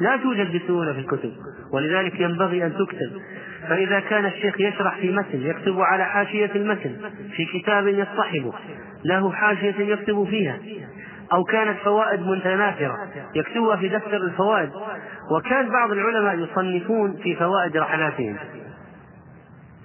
لا 0.00 0.16
توجد 0.16 0.56
بسهولة 0.56 0.92
في 0.92 0.98
الكتب 0.98 1.32
ولذلك 1.72 2.20
ينبغي 2.20 2.66
أن 2.66 2.72
تكتب. 2.72 3.20
فإذا 3.68 4.00
كان 4.00 4.26
الشيخ 4.26 4.60
يشرح 4.60 4.96
في 4.96 5.10
متن 5.10 5.40
يكتب 5.42 5.80
على 5.80 6.04
حاشية 6.04 6.50
المتن 6.54 6.96
في 7.36 7.44
كتاب 7.44 7.86
يصطحبه 7.86 8.52
له 9.04 9.32
حاشية 9.32 9.74
يكتب 9.78 10.24
فيها. 10.30 10.58
أو 11.32 11.44
كانت 11.44 11.78
فوائد 11.78 12.20
متناثرة 12.20 12.96
يكتبها 13.34 13.76
في 13.76 13.88
دفتر 13.88 14.16
الفوائد. 14.16 14.70
وكان 15.36 15.68
بعض 15.68 15.92
العلماء 15.92 16.38
يصنفون 16.38 17.16
في 17.22 17.36
فوائد 17.36 17.76
رحلاتهم. 17.76 18.36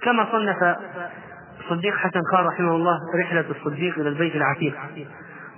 كما 0.02 0.26
صنف 0.32 0.76
الصديق 1.60 1.94
حسن 1.94 2.20
خان 2.32 2.46
رحمه 2.46 2.76
الله 2.76 2.96
رحلة 3.20 3.44
الصديق 3.50 3.98
إلى 3.98 4.08
البيت 4.08 4.36
العتيق. 4.36 4.74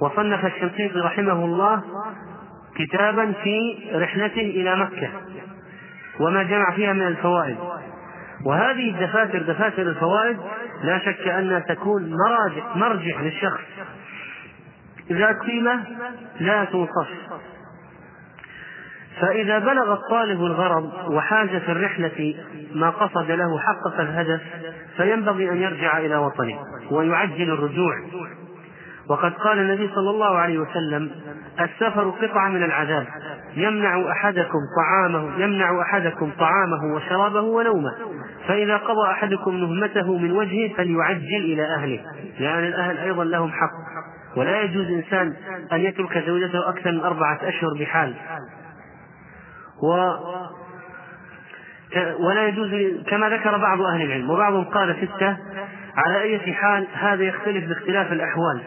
وصنف 0.00 0.46
الشنقيطي 0.46 0.98
رحمه 0.98 1.44
الله 1.44 1.82
كتابا 2.76 3.32
في 3.42 3.78
رحلته 3.94 4.40
إلى 4.40 4.76
مكة 4.76 5.10
وما 6.20 6.42
جمع 6.42 6.70
فيها 6.74 6.92
من 6.92 7.06
الفوائد. 7.06 7.56
وهذه 8.46 8.90
الدفاتر 8.90 9.42
دفاتر 9.42 9.82
الفوائد 9.82 10.38
لا 10.82 10.98
شك 10.98 11.28
أنها 11.28 11.58
تكون 11.58 12.14
مراجع 12.26 12.76
مرجع 12.76 13.20
للشخص. 13.20 13.60
ذات 15.12 15.36
قيمة 15.38 15.84
لا 16.40 16.64
توصف 16.64 17.08
فإذا 19.20 19.58
بلغ 19.58 19.92
الطالب 19.92 20.44
الغرض 20.44 20.92
وحاز 21.10 21.48
في 21.48 21.72
الرحلة 21.72 22.34
ما 22.74 22.90
قصد 22.90 23.30
له 23.30 23.58
حقق 23.58 24.00
الهدف 24.00 24.40
فينبغي 24.96 25.50
أن 25.50 25.56
يرجع 25.56 25.98
إلى 25.98 26.16
وطنه 26.16 26.58
ويعجل 26.90 27.50
الرجوع. 27.50 27.94
وقد 29.10 29.32
قال 29.32 29.58
النبي 29.58 29.90
صلى 29.94 30.10
الله 30.10 30.38
عليه 30.38 30.58
وسلم 30.58 31.10
السفر 31.60 32.10
قطعة 32.10 32.48
من 32.48 32.62
العذاب 32.62 33.06
يمنع 33.56 34.10
أحدكم 34.10 34.58
طعامه 34.76 35.42
يمنع 35.42 35.82
أحدكم 35.82 36.30
طعامه 36.38 36.94
وشرابه 36.94 37.40
ونومه 37.40 37.92
فإذا 38.48 38.76
قضى 38.76 39.10
أحدكم 39.10 39.56
نهمته 39.56 40.18
من 40.18 40.32
وجهه 40.32 40.74
فليعجل 40.74 41.36
إلى 41.36 41.62
أهله 41.62 42.00
لأن 42.40 42.64
الأهل 42.64 42.98
أيضا 42.98 43.24
لهم 43.24 43.52
حق. 43.52 43.70
ولا 44.36 44.60
يجوز 44.60 44.86
إنسان 44.86 45.34
أن 45.72 45.80
يترك 45.80 46.18
زوجته 46.26 46.68
أكثر 46.68 46.92
من 46.92 47.00
أربعة 47.00 47.38
أشهر 47.42 47.70
بحال. 47.80 48.14
و 49.82 50.12
ولا 52.20 52.48
يجوز 52.48 52.70
كما 53.06 53.28
ذكر 53.28 53.58
بعض 53.58 53.80
أهل 53.80 54.02
العلم 54.02 54.30
وبعضهم 54.30 54.64
قال 54.64 54.96
ستة 54.96 55.36
على 55.96 56.20
أي 56.22 56.52
حال 56.52 56.86
هذا 56.94 57.22
يختلف 57.22 57.68
باختلاف 57.68 58.12
الأحوال. 58.12 58.62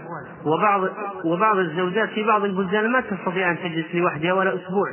وبعض 0.45 0.89
وبعض 1.25 1.57
الزوجات 1.57 2.09
في 2.09 2.23
بعض 2.23 2.43
البلدان 2.43 2.91
ما 2.91 3.01
تستطيع 3.01 3.51
أن 3.51 3.57
تجلس 3.57 3.85
لوحدها 3.95 4.33
ولا 4.33 4.55
أسبوع 4.55 4.89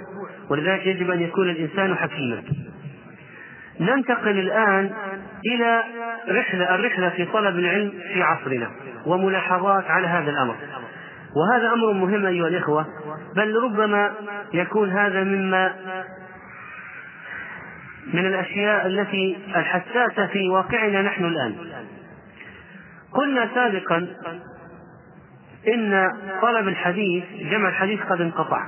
ولذلك 0.50 0.86
يجب 0.86 1.10
أن 1.10 1.22
يكون 1.22 1.50
الإنسان 1.50 1.94
حكيما. 1.94 2.42
ننتقل 3.80 4.38
الآن 4.38 4.90
إلى 5.46 5.82
رحلة 6.28 6.74
الرحلة 6.74 7.08
في 7.08 7.24
طلب 7.24 7.58
العلم 7.58 7.92
في 8.14 8.22
عصرنا 8.22 8.70
وملاحظات 9.06 9.84
على 9.84 10.06
هذا 10.06 10.30
الأمر. 10.30 10.54
وهذا 11.36 11.72
أمر 11.72 11.92
مهم 11.92 12.26
أيها 12.26 12.48
الإخوة 12.48 12.86
بل 13.36 13.54
ربما 13.54 14.12
يكون 14.54 14.90
هذا 14.90 15.24
مما 15.24 15.74
من 18.14 18.26
الأشياء 18.26 18.86
التي 18.86 19.38
الحساسة 19.56 20.26
في 20.26 20.48
واقعنا 20.48 21.02
نحن 21.02 21.24
الآن. 21.24 21.54
قلنا 23.14 23.48
سابقا 23.54 24.06
إن 25.68 26.10
طلب 26.42 26.68
الحديث 26.68 27.24
جمع 27.40 27.68
الحديث 27.68 28.00
قد 28.02 28.20
انقطع. 28.20 28.66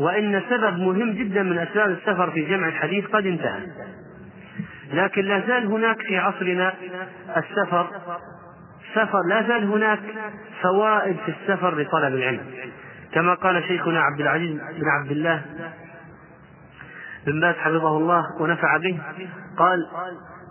وإن 0.00 0.42
سبب 0.50 0.78
مهم 0.78 1.10
جدا 1.10 1.42
من 1.42 1.58
أسباب 1.58 1.90
السفر 1.90 2.30
في 2.30 2.44
جمع 2.44 2.68
الحديث 2.68 3.06
قد 3.06 3.26
انتهى. 3.26 3.66
لكن 4.92 5.24
لا 5.24 5.40
زال 5.46 5.66
هناك 5.66 6.02
في 6.02 6.18
عصرنا 6.18 6.74
السفر 7.36 7.86
سفر 8.94 9.18
لا 9.28 9.42
زال 9.48 9.64
هناك 9.64 10.00
فوائد 10.62 11.16
في 11.16 11.34
السفر 11.40 11.80
لطلب 11.80 12.14
العلم. 12.14 12.40
كما 13.12 13.34
قال 13.34 13.64
شيخنا 13.64 14.00
عبد 14.00 14.20
العزيز 14.20 14.50
بن 14.52 14.88
عبد 15.00 15.10
الله 15.10 15.42
بن 17.26 17.40
باز 17.40 17.54
حفظه 17.54 17.96
الله 17.96 18.24
ونفع 18.40 18.76
به 18.76 18.98
قال 19.58 19.86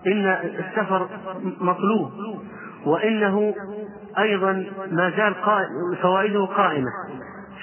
إن 0.07 0.25
السفر 0.59 1.09
مطلوب 1.61 2.11
وإنه 2.85 3.55
أيضا 4.19 4.65
ما 4.91 5.09
زال 5.09 5.35
فوائده 6.01 6.45
قائمة. 6.45 6.89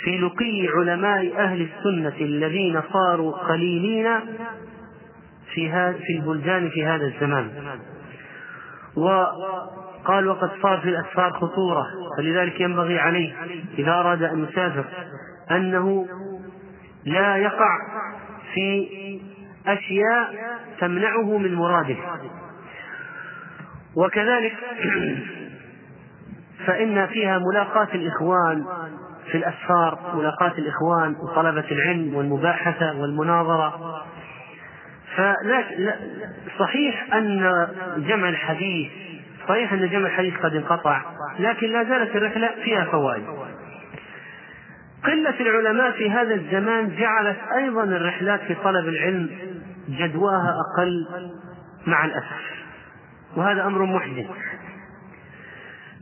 في 0.05 0.19
لقي 0.19 0.69
علماء 0.77 1.39
أهل 1.39 1.69
السنة 1.69 2.17
الذين 2.21 2.83
صاروا 2.93 3.33
قليلين 3.33 4.21
في 5.55 5.93
في 5.93 6.13
البلدان 6.17 6.69
في 6.69 6.87
هذا 6.87 7.05
الزمان. 7.07 7.51
وقال 8.97 10.29
وقد 10.29 10.51
صار 10.63 10.79
في 10.79 10.89
الأسفار 10.89 11.33
خطورة 11.33 11.87
فلذلك 12.19 12.61
ينبغي 12.61 12.99
عليه 12.99 13.33
إذا 13.79 13.91
أراد 13.91 14.23
أن 14.23 14.45
يسافر 14.45 14.85
أنه 15.51 16.07
لا 17.05 17.37
يقع 17.37 17.79
في 18.55 18.89
أشياء 19.67 20.35
تمنعه 20.81 21.39
من 21.39 21.55
مراده. 21.55 21.97
وكذلك 23.97 24.57
فإن 26.67 27.07
فيها 27.07 27.39
ملاقاة 27.39 27.89
الإخوان 27.95 28.65
في 29.31 29.39
الأسفار 29.39 29.99
ملاقاة 30.15 30.53
الإخوان 30.59 31.17
وطلبة 31.23 31.65
العلم 31.71 32.15
والمباحثة 32.15 33.01
والمناظرة. 33.01 34.03
فلا 35.17 35.65
صحيح 36.59 37.15
أن 37.15 37.69
جمع 37.97 38.29
الحديث 38.29 38.91
صحيح 39.49 39.73
أن 39.73 39.89
جمع 39.89 40.07
الحديث 40.07 40.37
قد 40.37 40.55
انقطع 40.55 41.03
لكن 41.39 41.73
لا 41.73 41.85
زالت 41.85 42.17
الرحلة 42.17 42.51
فيها 42.65 42.85
فوائد. 42.85 43.25
قلة 45.05 45.41
العلماء 45.41 45.91
في 45.91 46.11
هذا 46.11 46.35
الزمان 46.35 46.97
جعلت 46.97 47.39
أيضا 47.57 47.85
الرحلات 47.85 48.41
في 48.41 48.55
طلب 48.55 48.89
العلم 48.89 49.31
جدواها 49.89 50.55
أقل 50.61 51.07
مع 51.87 52.05
الأسف. 52.05 52.60
وهذا 53.37 53.67
أمر 53.67 53.85
محزن 53.85 54.27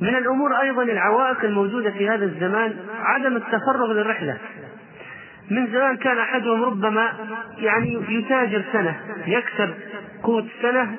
من 0.01 0.17
الأمور 0.17 0.61
أيضا 0.61 0.83
العوائق 0.83 1.45
الموجودة 1.45 1.91
في 1.91 2.09
هذا 2.09 2.25
الزمان 2.25 2.77
عدم 3.01 3.37
التفرغ 3.37 3.93
للرحلة. 3.93 4.39
من 5.51 5.67
زمان 5.67 5.97
كان 5.97 6.19
أحدهم 6.19 6.63
ربما 6.63 7.13
يعني 7.59 8.05
يتاجر 8.09 8.65
سنة 8.73 9.01
يكسب 9.27 9.75
قوت 10.23 10.45
سنة 10.63 10.97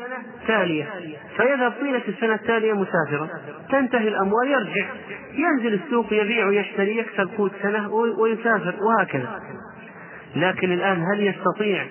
تالية 0.47 0.87
فيذهب 1.37 1.71
طيلة 1.71 2.01
السنة 2.07 2.33
التالية 2.33 2.73
مسافرا. 2.73 3.27
تنتهي 3.69 4.07
الأموال 4.07 4.47
يرجع 4.47 4.87
ينزل 5.33 5.73
السوق 5.73 6.13
يبيع 6.13 6.47
ويشتري 6.47 6.97
يكسب 6.97 7.29
قوت 7.37 7.51
سنة 7.61 7.89
ويسافر 7.93 8.75
وهكذا. 8.83 9.41
لكن 10.35 10.71
الآن 10.71 11.03
هل 11.13 11.27
يستطيع 11.27 11.85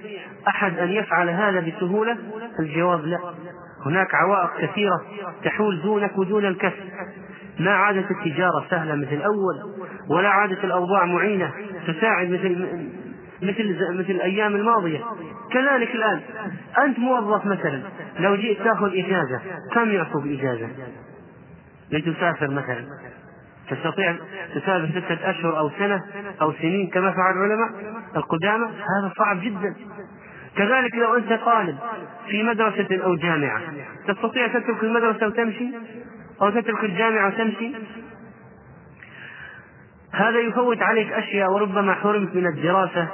أحد 0.48 0.78
أن 0.78 0.88
يفعل 0.88 1.28
هذا 1.28 1.60
بسهولة؟ 1.60 2.16
الجواب 2.60 3.06
لا. 3.06 3.18
هناك 3.88 4.14
عوائق 4.14 4.50
كثيرة 4.60 5.02
تحول 5.44 5.82
دونك 5.82 6.18
ودون 6.18 6.44
الكسب. 6.44 6.88
ما 7.58 7.70
عادت 7.70 8.10
التجارة 8.10 8.66
سهلة 8.70 8.94
مثل 8.94 9.12
الأول 9.12 9.54
ولا 10.10 10.28
عادت 10.28 10.64
الأوضاع 10.64 11.04
معينة 11.04 11.52
تساعد 11.86 12.30
مثل 12.30 12.68
مثل 13.42 13.94
مثل 13.94 14.10
الأيام 14.10 14.56
الماضية. 14.56 15.00
كذلك 15.52 15.94
الآن 15.94 16.20
أنت 16.78 16.98
موظف 16.98 17.46
مثلا 17.46 17.82
لو 18.18 18.36
جئت 18.36 18.62
تأخذ 18.62 18.90
إجازة 18.98 19.40
كم 19.72 19.88
يعطوك 19.88 20.26
إجازة؟ 20.26 20.68
لتسافر 21.90 22.50
مثلا. 22.50 22.84
تستطيع 23.70 24.16
تسافر 24.54 24.88
ستة 24.90 25.30
أشهر 25.30 25.58
أو 25.58 25.70
سنة 25.70 26.04
أو 26.42 26.52
سنين 26.52 26.90
كما 26.90 27.10
فعل 27.10 27.36
العلماء 27.36 27.68
القدامى؟ 28.16 28.64
هذا 28.66 29.12
صعب 29.18 29.40
جدا. 29.40 29.74
كذلك 30.58 30.94
لو 30.94 31.16
أنت 31.16 31.32
طالب 31.32 31.76
في 32.28 32.42
مدرسة 32.42 33.04
أو 33.04 33.16
جامعة 33.16 33.60
تستطيع 34.08 34.46
تترك 34.46 34.84
المدرسة 34.84 35.26
وتمشي؟ 35.26 35.68
أو 36.42 36.50
تترك 36.50 36.84
الجامعة 36.84 37.28
وتمشي؟ 37.28 37.72
هذا 40.12 40.38
يفوت 40.38 40.82
عليك 40.82 41.12
أشياء 41.12 41.52
وربما 41.52 41.94
حرمت 41.94 42.34
من 42.34 42.46
الدراسة 42.46 43.08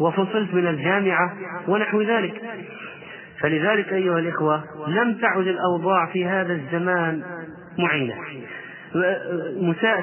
وفصلت 0.00 0.54
من 0.54 0.66
الجامعة 0.66 1.32
ونحو 1.68 2.02
ذلك. 2.02 2.42
فلذلك 3.40 3.92
أيها 3.92 4.18
الإخوة 4.18 4.64
لم 4.88 5.14
تعد 5.14 5.46
الأوضاع 5.46 6.06
في 6.06 6.26
هذا 6.26 6.52
الزمان 6.52 7.22
معينة. 7.78 8.14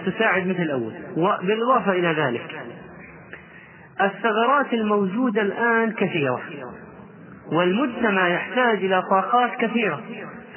تساعد 0.05 0.47
مثل 0.47 0.61
الأول. 0.61 0.93
وبالإضافة 1.17 1.91
إلى 1.91 2.07
ذلك 2.07 2.67
الثغرات 4.01 4.73
الموجودة 4.73 5.41
الآن 5.41 5.91
كثيرة. 5.91 6.41
والمجتمع 7.51 8.27
يحتاج 8.27 8.77
إلى 8.77 9.01
طاقات 9.01 9.51
كثيرة 9.59 10.01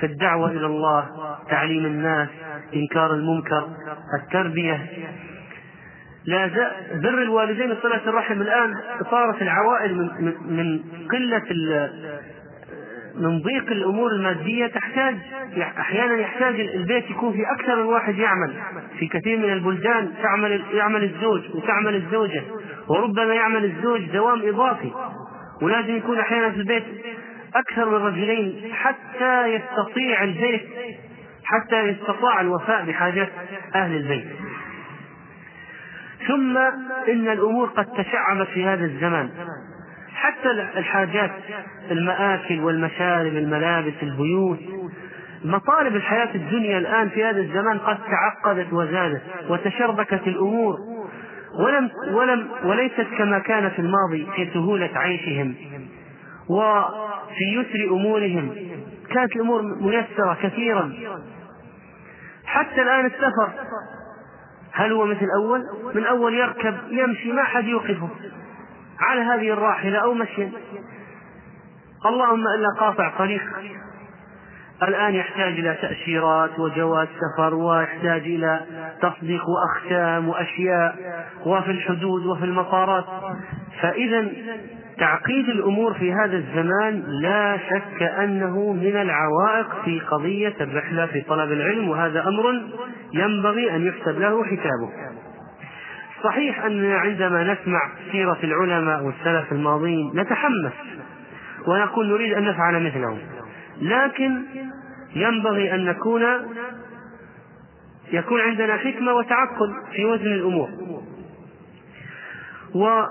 في 0.00 0.06
الدعوة 0.06 0.50
إلى 0.50 0.66
الله 0.66 1.08
تعليم 1.50 1.86
الناس 1.86 2.28
إنكار 2.74 3.14
المنكر 3.14 3.68
التربية. 4.22 4.86
لا 6.24 6.46
بر 6.94 7.22
الوالدين 7.22 7.76
صلة 7.82 8.00
الرحم 8.06 8.42
الآن 8.42 8.74
صارت 9.10 9.42
العوائد 9.42 9.92
من, 9.92 10.34
من 10.48 10.80
قلة 11.10 11.90
من 13.14 13.42
ضيق 13.42 13.70
الأمور 13.70 14.12
المادية 14.12 14.66
تحتاج 14.66 15.16
أحيانا 15.78 16.16
يحتاج 16.16 16.60
البيت 16.60 17.10
يكون 17.10 17.32
في 17.32 17.42
أكثر 17.58 17.76
من 17.76 17.82
واحد 17.82 18.18
يعمل. 18.18 18.52
في 18.98 19.06
كثير 19.08 19.38
من 19.38 19.52
البلدان 19.52 20.10
تعمل 20.22 20.62
يعمل 20.72 21.04
الزوج 21.04 21.40
وتعمل 21.54 21.94
الزوجة. 21.94 22.42
وربما 22.90 23.34
يعمل 23.34 23.64
الزوج 23.64 24.00
دوام 24.04 24.48
إضافي 24.48 24.90
ولازم 25.62 25.96
يكون 25.96 26.18
أحيانا 26.18 26.50
في 26.50 26.56
البيت 26.56 26.84
أكثر 27.54 27.88
من 27.88 28.06
رجلين 28.06 28.74
حتى 28.74 29.46
يستطيع 29.46 30.24
البيت 30.24 30.68
حتى 31.44 31.80
يستطاع 31.80 32.40
الوفاء 32.40 32.84
بحاجات 32.84 33.28
أهل 33.74 33.96
البيت. 33.96 34.26
ثم 36.28 36.56
إن 37.08 37.28
الأمور 37.28 37.68
قد 37.68 37.86
تشعبت 37.86 38.48
في 38.48 38.64
هذا 38.64 38.84
الزمان 38.84 39.30
حتى 40.14 40.50
الحاجات 40.50 41.30
المآكل 41.90 42.60
والمشارب 42.60 43.36
الملابس 43.36 43.94
البيوت 44.02 44.58
مطالب 45.44 45.96
الحياة 45.96 46.34
الدنيا 46.34 46.78
الآن 46.78 47.08
في 47.08 47.24
هذا 47.24 47.40
الزمان 47.40 47.78
قد 47.78 47.98
تعقدت 48.10 48.72
وزادت 48.72 49.22
وتشربكت 49.48 50.26
الأمور. 50.26 50.76
ولم 51.54 51.90
ولم 52.10 52.48
وليست 52.64 53.06
كما 53.18 53.38
كان 53.38 53.70
في 53.70 53.78
الماضي 53.78 54.26
في 54.36 54.50
سهولة 54.54 54.90
عيشهم 54.94 55.54
وفي 56.48 57.44
يسر 57.44 57.94
أمورهم. 57.94 58.54
كانت 59.14 59.36
الأمور 59.36 59.62
ميسرة 59.62 60.38
كثيرا. 60.42 60.92
حتى 62.44 62.82
الآن 62.82 63.06
السفر 63.06 63.50
هل 64.72 64.92
هو 64.92 65.06
مثل 65.06 65.24
الأول؟ 65.24 65.64
من 65.94 66.04
أول 66.04 66.34
يركب 66.34 66.74
يمشي 66.90 67.32
ما 67.32 67.42
حد 67.42 67.64
يوقفه. 67.64 68.08
على 69.00 69.20
هذه 69.20 69.52
الراحلة 69.52 69.98
أو 69.98 70.14
مشيا. 70.14 70.50
اللهم 72.06 72.44
إلا 72.48 72.68
قاطع 72.78 73.12
طريق. 73.18 73.42
الآن 74.82 75.14
يحتاج 75.14 75.52
إلى 75.52 75.76
تأشيرات 75.82 76.58
وجواز 76.58 77.08
سفر 77.08 77.54
ويحتاج 77.54 78.22
إلى 78.22 78.60
تصديق 79.02 79.42
وأختام 79.48 80.28
وأشياء 80.28 80.96
وفي 81.46 81.70
الحدود 81.70 82.26
وفي 82.26 82.44
المطارات. 82.44 83.04
فإذا 83.82 84.28
تعقيد 84.98 85.48
الأمور 85.48 85.94
في 85.94 86.12
هذا 86.12 86.36
الزمان 86.36 87.02
لا 87.22 87.58
شك 87.70 88.02
أنه 88.02 88.72
من 88.72 88.96
العوائق 88.96 89.84
في 89.84 90.00
قضية 90.00 90.54
الرحلة 90.60 91.06
في 91.06 91.20
طلب 91.20 91.52
العلم 91.52 91.88
وهذا 91.88 92.28
أمر 92.28 92.62
ينبغي 93.14 93.76
أن 93.76 93.86
يحسب 93.86 94.20
له 94.20 94.44
حسابه. 94.44 94.90
صحيح 96.24 96.64
أن 96.64 96.92
عندما 96.92 97.42
نسمع 97.42 97.80
سيرة 98.12 98.38
العلماء 98.44 99.02
والسلف 99.02 99.52
الماضين 99.52 100.12
نتحمس 100.14 100.72
ونقول 101.66 102.08
نريد 102.08 102.32
أن 102.32 102.44
نفعل 102.44 102.86
مثلهم. 102.86 103.18
لكن 103.80 104.44
ينبغي 105.14 105.74
أن 105.74 105.84
نكون 105.84 106.22
يكون 108.12 108.40
عندنا 108.40 108.76
حكمة 108.76 109.12
وتعقل 109.12 109.74
في 109.92 110.04
وزن 110.04 110.26
الأمور. 110.26 110.68
و 112.74 113.02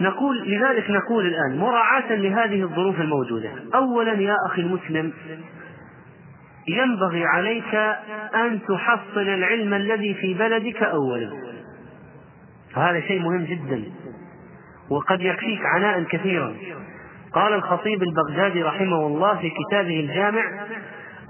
نقول 0.00 0.50
لذلك 0.50 0.90
نقول 0.90 1.26
الآن 1.26 1.58
مراعاة 1.58 2.14
لهذه 2.14 2.62
الظروف 2.62 3.00
الموجودة. 3.00 3.50
أولا 3.74 4.12
يا 4.12 4.36
أخي 4.46 4.62
المسلم 4.62 5.12
ينبغي 6.68 7.24
عليك 7.24 7.74
أن 8.34 8.60
تحصل 8.68 9.20
العلم 9.20 9.74
الذي 9.74 10.14
في 10.14 10.34
بلدك 10.34 10.82
أولا. 10.82 11.30
وهذا 12.76 13.00
شيء 13.00 13.20
مهم 13.20 13.44
جدا 13.44 13.84
وقد 14.90 15.20
يكفيك 15.20 15.60
عناء 15.64 16.02
كثيرا. 16.02 16.54
قال 17.36 17.52
الخطيب 17.52 18.02
البغدادي 18.02 18.62
رحمه 18.62 19.06
الله 19.06 19.38
في 19.38 19.50
كتابه 19.50 20.00
الجامع 20.00 20.44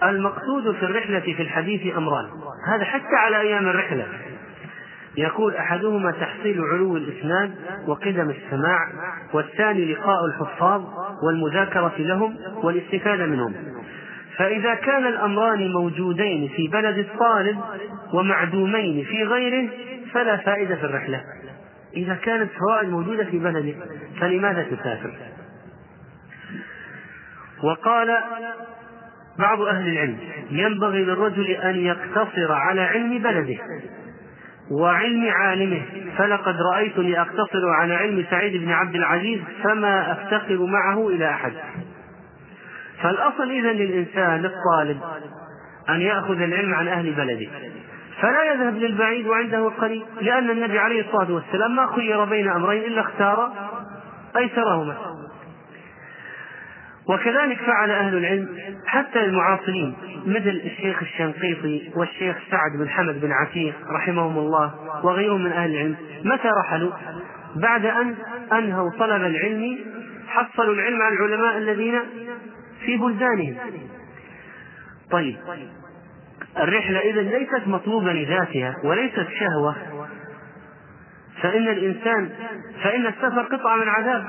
المقصود 0.02 0.74
في 0.74 0.82
الرحلة 0.82 1.20
في 1.20 1.42
الحديث 1.42 1.96
أمران. 1.96 2.24
هذا 2.68 2.84
حتى 2.84 3.16
على 3.16 3.40
أيام 3.40 3.68
الرحلة. 3.68 4.06
يقول 5.16 5.56
أحدهما 5.56 6.10
تحصيل 6.10 6.60
علو 6.60 6.96
الإسناد 6.96 7.54
وقدم 7.86 8.30
السماع 8.30 8.88
والثاني 9.32 9.92
لقاء 9.92 10.26
الحفاظ 10.26 10.82
والمذاكرة 11.22 11.94
لهم 11.98 12.36
والاستفادة 12.62 13.26
منهم. 13.26 13.54
فإذا 14.36 14.74
كان 14.74 15.06
الأمران 15.06 15.72
موجودين 15.72 16.48
في 16.56 16.68
بلد 16.68 16.98
الطالب 16.98 17.58
ومعدومين 18.12 19.04
في 19.04 19.24
غيره 19.24 19.68
فلا 20.12 20.36
فائدة 20.36 20.76
في 20.76 20.84
الرحلة. 20.84 21.20
إذا 21.96 22.14
كانت 22.14 22.50
فوائد 22.50 22.88
موجودة 22.88 23.24
في 23.24 23.38
بلده 23.38 23.74
فلماذا 24.20 24.62
تسافر؟ 24.62 25.10
وقال 27.62 28.18
بعض 29.38 29.60
أهل 29.60 29.88
العلم 29.88 30.18
ينبغي 30.50 31.04
للرجل 31.04 31.50
أن 31.50 31.76
يقتصر 31.76 32.52
على 32.52 32.80
علم 32.80 33.18
بلده 33.18 33.56
وعلم 34.70 35.30
عالمه 35.30 35.82
فلقد 36.18 36.56
رأيتني 36.72 37.20
أقتصر 37.20 37.68
على 37.80 37.94
علم 37.94 38.24
سعيد 38.30 38.64
بن 38.64 38.72
عبد 38.72 38.94
العزيز 38.94 39.40
فما 39.62 40.12
أفتقر 40.12 40.66
معه 40.66 41.08
إلى 41.08 41.30
أحد. 41.30 41.52
فالأصل 43.02 43.50
إذا 43.50 43.72
للإنسان 43.72 44.42
للطالب 44.42 45.00
أن 45.88 46.00
يأخذ 46.00 46.40
العلم 46.40 46.74
عن 46.74 46.88
أهل 46.88 47.12
بلده. 47.12 47.46
فلا 48.20 48.52
يذهب 48.52 48.76
للبعيد 48.76 49.26
وعنده 49.26 49.68
القريب 49.68 50.02
لأن 50.20 50.50
النبي 50.50 50.78
عليه 50.78 51.00
الصلاة 51.00 51.32
والسلام 51.32 51.76
ما 51.76 51.86
خير 51.86 52.24
بين 52.24 52.48
أمرين 52.48 52.84
إلا 52.84 53.00
اختار 53.00 53.52
أيسرهما. 54.36 54.96
وكذلك 57.08 57.58
فعل 57.58 57.90
أهل 57.90 58.16
العلم 58.16 58.48
حتى 58.86 59.24
المعاصرين 59.24 59.96
مثل 60.26 60.62
الشيخ 60.64 61.02
الشنقيطي 61.02 61.90
والشيخ 61.96 62.36
سعد 62.50 62.78
بن 62.78 62.88
حمد 62.88 63.20
بن 63.20 63.32
عتيق 63.32 63.74
رحمهم 63.90 64.38
الله 64.38 64.74
وغيرهم 65.04 65.44
من 65.44 65.52
أهل 65.52 65.70
العلم. 65.70 65.96
متى 66.24 66.48
رحلوا؟ 66.48 66.92
بعد 67.56 67.86
أن 67.86 68.14
أنهوا 68.52 68.90
طلب 68.90 69.22
العلم 69.22 69.78
حصلوا 70.28 70.74
العلم 70.74 71.02
عن 71.02 71.12
العلماء 71.12 71.58
الذين 71.58 72.00
في 72.84 72.96
بلدانهم. 72.96 73.56
طيب 75.10 75.36
الرحلة 76.58 76.98
إذا 77.00 77.20
ليست 77.20 77.62
مطلوبة 77.66 78.12
لذاتها 78.12 78.76
وليست 78.84 79.26
شهوة 79.40 79.76
فإن 81.42 81.68
الإنسان 81.68 82.30
فإن 82.82 83.06
السفر 83.06 83.42
قطعة 83.42 83.76
من 83.76 83.88
عذاب. 83.88 84.26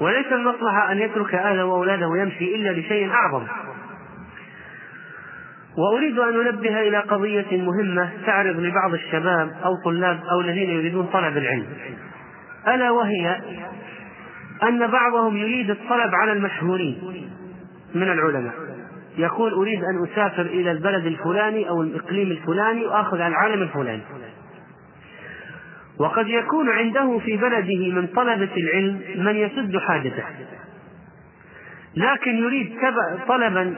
وليس 0.00 0.26
المصلحة 0.32 0.92
أن 0.92 0.98
يترك 0.98 1.34
أهله 1.34 1.64
وأولاده 1.64 2.08
ويمشي 2.08 2.54
إلا 2.54 2.80
لشيء 2.80 3.10
أعظم. 3.10 3.46
وأريد 5.78 6.18
أن 6.18 6.46
أنبه 6.46 6.80
إلى 6.80 6.98
قضية 6.98 7.62
مهمة 7.62 8.10
تعرض 8.26 8.56
لبعض 8.56 8.94
الشباب 8.94 9.50
أو 9.64 9.70
طلاب 9.84 10.20
أو 10.32 10.40
الذين 10.40 10.70
يريدون 10.70 11.06
طلب 11.06 11.36
العلم. 11.36 11.66
ألا 12.68 12.90
وهي 12.90 13.40
أن 14.62 14.86
بعضهم 14.86 15.36
يريد 15.36 15.70
الطلب 15.70 16.14
على 16.14 16.32
المشهورين 16.32 17.30
من 17.94 18.02
العلماء. 18.10 18.54
يقول 19.18 19.52
أريد 19.52 19.78
أن 19.84 20.04
أسافر 20.12 20.42
إلى 20.42 20.70
البلد 20.70 21.06
الفلاني 21.06 21.68
أو 21.68 21.82
الإقليم 21.82 22.30
الفلاني 22.30 22.86
وآخذ 22.86 23.20
عن 23.20 23.30
العالم 23.30 23.62
الفلاني. 23.62 24.02
وقد 25.98 26.28
يكون 26.28 26.70
عنده 26.70 27.18
في 27.18 27.36
بلده 27.36 28.00
من 28.00 28.06
طلبة 28.06 28.56
العلم 28.56 29.00
من 29.16 29.36
يسد 29.36 29.76
حاجته. 29.78 30.24
لكن 31.96 32.34
يريد 32.34 32.72
طلبا 33.28 33.74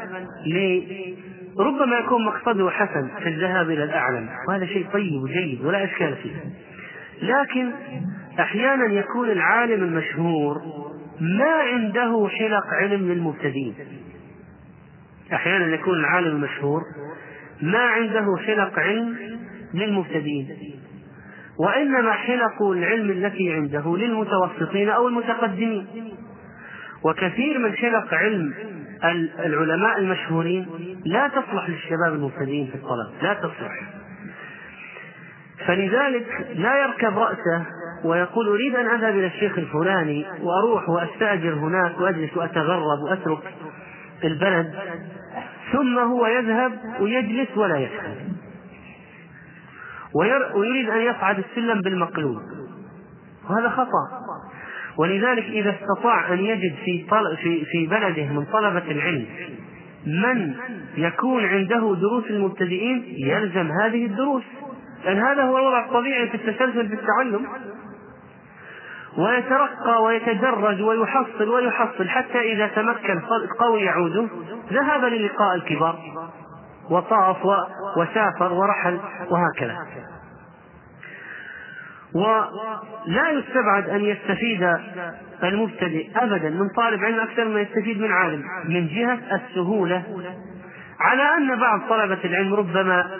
ربما 1.58 1.98
يكون 1.98 2.24
مقصده 2.24 2.70
حسن 2.70 3.08
في 3.22 3.28
الذهاب 3.28 3.70
إلى 3.70 3.84
الأعلم. 3.84 4.28
وهذا 4.48 4.66
شيء 4.66 4.86
طيب 4.92 5.22
وجيد 5.22 5.64
ولا 5.64 5.84
إشكال 5.84 6.16
فيه. 6.16 6.34
لكن 7.22 7.70
أحيانا 8.40 8.92
يكون 8.92 9.30
العالم 9.30 9.84
المشهور 9.84 10.62
ما 11.20 11.52
عنده 11.72 12.28
حلق 12.28 12.66
علم 12.80 13.12
للمبتدئين. 13.12 13.74
أحيانا 15.32 15.66
يكون 15.66 15.98
العالم 15.98 16.36
المشهور 16.36 16.80
ما 17.62 17.78
عنده 17.78 18.36
حلق 18.46 18.78
علم 18.78 19.16
للمبتدئين. 19.74 20.75
وإنما 21.58 22.12
حلق 22.12 22.62
العلم 22.62 23.10
التي 23.10 23.52
عنده 23.52 23.96
للمتوسطين 23.96 24.88
أو 24.88 25.08
المتقدمين. 25.08 25.86
وكثير 27.04 27.58
من 27.58 27.72
حلق 27.72 28.14
علم 28.14 28.54
العلماء 29.38 29.98
المشهورين 29.98 30.66
لا 31.04 31.28
تصلح 31.28 31.68
للشباب 31.68 32.14
المبتدئين 32.14 32.66
في 32.66 32.74
الطلب 32.74 33.22
لا 33.22 33.34
تصلح. 33.34 33.82
فلذلك 35.66 36.46
لا 36.54 36.80
يركب 36.82 37.18
رأسه 37.18 37.66
ويقول 38.04 38.48
أريد 38.48 38.74
أن 38.74 38.86
أذهب 38.86 39.14
إلى 39.14 39.26
الشيخ 39.26 39.58
الفلاني 39.58 40.26
وأروح 40.42 40.88
وأستأجر 40.88 41.54
هناك 41.54 42.00
وأجلس 42.00 42.36
وأتغرب 42.36 42.98
وأترك 43.10 43.54
البلد. 44.24 44.74
ثم 45.72 45.98
هو 45.98 46.26
يذهب 46.26 46.72
ويجلس 47.00 47.56
ولا 47.56 47.76
يفهم 47.76 48.35
ويريد 50.18 50.90
أن 50.90 51.00
يصعد 51.00 51.38
السلم 51.38 51.80
بالمقلوب. 51.80 52.38
وهذا 53.50 53.68
خطأ. 53.68 54.26
ولذلك 54.98 55.44
إذا 55.44 55.74
استطاع 55.80 56.32
أن 56.32 56.38
يجد 56.38 56.74
في 56.84 57.06
في 57.42 57.64
في 57.64 57.86
بلده 57.86 58.24
من 58.32 58.44
طلبة 58.44 58.90
العلم 58.90 59.26
من 60.06 60.54
يكون 60.96 61.44
عنده 61.44 61.96
دروس 62.00 62.24
المبتدئين 62.30 63.04
يلزم 63.08 63.70
هذه 63.82 64.06
الدروس. 64.06 64.42
لأن 65.04 65.18
هذا 65.18 65.42
هو 65.42 65.58
الوضع 65.58 65.86
الطبيعي 65.86 66.28
في 66.28 66.34
التسلسل 66.34 66.88
في 66.88 66.94
التعلم. 66.94 67.46
ويترقى 69.18 70.02
ويتدرج 70.02 70.82
ويحصل 70.82 71.48
ويحصل 71.48 72.08
حتى 72.08 72.52
إذا 72.52 72.66
تمكن 72.66 73.20
قوي 73.60 73.80
يعوده 73.80 74.28
ذهب 74.72 75.04
للقاء 75.04 75.54
الكبار. 75.54 75.98
وطاف 76.90 77.36
وسافر 77.96 78.52
ورحل 78.52 79.00
وهكذا. 79.30 79.78
ولا 82.14 83.30
يستبعد 83.30 83.88
أن 83.88 84.00
يستفيد 84.00 84.76
المبتدئ 85.44 86.06
أبدا 86.16 86.50
من 86.50 86.68
طالب 86.76 87.04
علم 87.04 87.20
أكثر 87.20 87.48
ما 87.48 87.60
يستفيد 87.60 88.00
من 88.00 88.12
عالم 88.12 88.42
من 88.64 88.86
جهة 88.88 89.18
السهولة. 89.34 90.02
على 91.00 91.22
أن 91.22 91.60
بعض 91.60 91.80
طلبة 91.88 92.18
العلم 92.24 92.54
ربما 92.54 93.10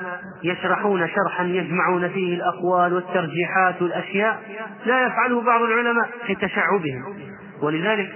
يشرحون 0.45 1.09
شرحا 1.09 1.45
يجمعون 1.45 2.09
فيه 2.09 2.35
الأقوال 2.35 2.93
والترجيحات 2.95 3.83
والأشياء 3.83 4.43
لا 4.87 5.07
يفعله 5.07 5.43
بعض 5.43 5.63
العلماء 5.63 6.09
في 6.27 6.35
تشعبهم. 6.35 7.17
ولذلك 7.63 8.13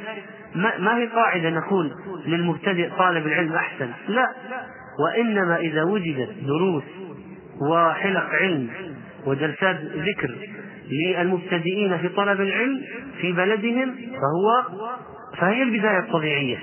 ما 0.79 0.97
هي 0.97 1.07
قاعدة 1.07 1.51
نقول 1.51 1.93
للمبتدئ 2.27 2.91
طالب 2.99 3.27
العلم 3.27 3.55
أحسن؟ 3.55 3.91
لا. 4.09 4.27
وإنما 5.05 5.57
إذا 5.57 5.83
وجدت 5.83 6.31
دروس 6.43 6.85
وحلق 7.61 8.29
علم 8.31 8.71
وجلسات 9.27 9.77
ذكر 9.81 10.35
للمبتدئين 10.91 11.99
في 11.99 12.09
طلب 12.09 12.41
العلم 12.41 12.83
في 13.21 13.33
بلدهم 13.33 13.95
فهو 13.95 14.65
فهي 15.37 15.63
البداية 15.63 15.99
الطبيعية. 15.99 16.59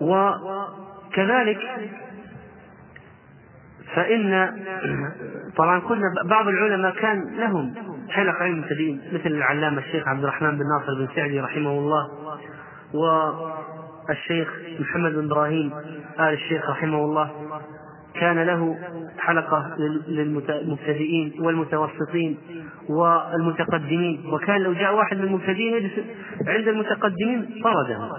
وكذلك 0.00 1.60
فإن 3.94 4.50
طبعا 5.58 5.80
كنا 5.80 6.02
بعض 6.24 6.48
العلماء 6.48 6.94
كان 6.94 7.36
لهم 7.36 7.74
حلق 8.10 8.34
علم 8.34 8.54
المبتدئين 8.54 9.00
مثل 9.12 9.26
العلامة 9.26 9.78
الشيخ 9.78 10.08
عبد 10.08 10.24
الرحمن 10.24 10.50
بن 10.50 10.64
ناصر 10.78 10.94
بن 10.98 11.08
سعدي 11.14 11.40
رحمه 11.40 11.70
الله. 11.70 12.10
والشيخ 14.10 14.48
محمد 14.80 15.12
بن 15.12 15.24
إبراهيم 15.24 15.72
آل 16.20 16.32
الشيخ 16.32 16.70
رحمه 16.70 16.98
الله. 16.98 17.30
كان 18.14 18.42
له 18.42 18.78
حلقة 19.18 19.76
للمبتدئين 20.08 21.34
والمتوسطين 21.40 22.38
والمتقدمين. 22.88 24.26
وكان 24.26 24.60
لو 24.60 24.72
جاء 24.72 24.94
واحد 24.94 25.16
من 25.16 25.24
المبتدئين 25.24 25.74
يجلس 25.74 25.92
عند 26.46 26.68
المتقدمين 26.68 27.62
طرده. 27.64 28.10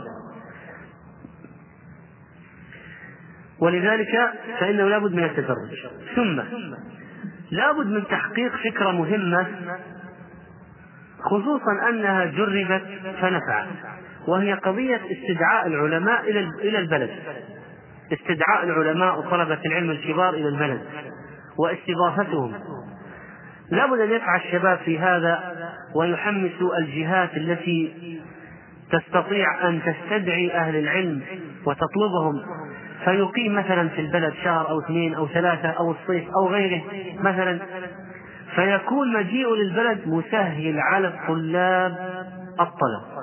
ولذلك 3.59 4.33
فإنه 4.59 4.87
لابد 4.87 5.13
من 5.13 5.23
التدرج 5.23 5.87
ثم 6.15 6.41
لابد 7.51 7.87
من 7.87 8.03
تحقيق 8.07 8.55
فكرة 8.55 8.91
مهمة 8.91 9.47
خصوصا 11.19 11.89
أنها 11.89 12.25
جربت 12.25 12.83
فنفعت. 13.21 13.67
وهي 14.27 14.53
قضية 14.53 15.01
استدعاء 15.11 15.67
العلماء 15.67 16.21
إلى 16.21 16.39
إلى 16.39 16.79
البلد. 16.79 17.09
استدعاء 18.13 18.63
العلماء 18.63 19.19
وطلبة 19.19 19.59
العلم 19.65 19.89
الكبار 19.89 20.33
إلى 20.33 20.47
البلد 20.47 20.81
واستضافتهم. 21.59 22.53
لابد 23.71 23.99
أن 23.99 24.11
يسعى 24.11 24.39
الشباب 24.45 24.77
في 24.77 24.99
هذا 24.99 25.39
ويحمسوا 25.95 26.77
الجهات 26.77 27.37
التي 27.37 27.93
تستطيع 28.91 29.67
أن 29.69 29.81
تستدعي 29.85 30.51
أهل 30.51 30.75
العلم 30.75 31.21
وتطلبهم. 31.65 32.41
فيقيم 33.05 33.55
مثلا 33.55 33.89
في 33.89 34.01
البلد 34.01 34.33
شهر 34.43 34.69
أو 34.69 34.79
اثنين 34.79 35.13
أو 35.13 35.27
ثلاثة 35.27 35.69
أو 35.69 35.91
الصيف 35.91 36.23
أو 36.39 36.47
غيره 36.47 36.81
مثلا. 37.19 37.59
فيكون 38.55 39.13
مجيء 39.13 39.55
للبلد 39.55 40.07
مسهل 40.07 40.79
على 40.79 41.07
الطلاب 41.07 41.91
الطلب. 42.59 43.20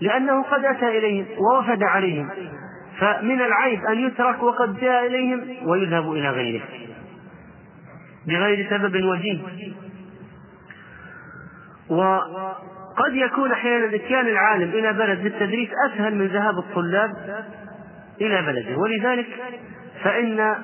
لأنه 0.00 0.42
قد 0.42 0.64
أتى 0.64 0.98
إليهم 0.98 1.26
ووفد 1.38 1.82
عليهم. 1.82 2.30
فمن 2.98 3.40
العيب 3.40 3.84
أن 3.84 3.98
يترك 3.98 4.42
وقد 4.42 4.80
جاء 4.80 5.06
إليهم 5.06 5.68
ويذهب 5.68 6.12
إلى 6.12 6.30
غيره. 6.30 6.62
بغير 8.26 8.70
سبب 8.70 9.04
وجيه. 9.04 9.38
وقد 11.90 13.12
يكون 13.12 13.52
أحيانا 13.52 13.94
إتيان 13.94 14.26
العالم 14.26 14.70
إلى 14.70 14.92
بلد 14.92 15.20
للتدريس 15.20 15.68
أسهل 15.90 16.14
من 16.14 16.26
ذهاب 16.26 16.58
الطلاب 16.58 17.10
إلى 18.20 18.42
بلده. 18.42 18.76
ولذلك 18.76 19.26
فإن 20.02 20.54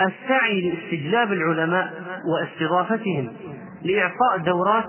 السعي 0.00 0.70
لاستجلاب 0.70 1.32
العلماء 1.32 1.92
واستضافتهم 2.32 3.32
لإعطاء 3.82 4.38
دورات 4.38 4.84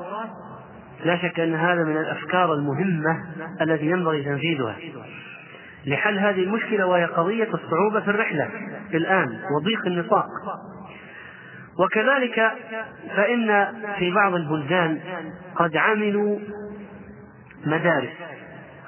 لا 1.05 1.17
شك 1.17 1.39
أن 1.39 1.55
هذا 1.55 1.83
من 1.83 1.97
الأفكار 1.97 2.53
المهمة 2.53 3.25
التي 3.61 3.85
ينبغي 3.85 4.23
تنفيذها. 4.23 4.75
لحل 5.85 6.19
هذه 6.19 6.43
المشكلة 6.43 6.85
وهي 6.85 7.05
قضية 7.05 7.47
الصعوبة 7.53 7.99
في 7.99 8.07
الرحلة 8.07 8.49
الآن 8.93 9.39
وضيق 9.55 9.85
النطاق. 9.85 10.25
وكذلك 11.79 12.51
فإن 13.15 13.67
في 13.99 14.11
بعض 14.11 14.33
البلدان 14.33 14.99
قد 15.55 15.77
عملوا 15.77 16.39
مدارس 17.65 18.09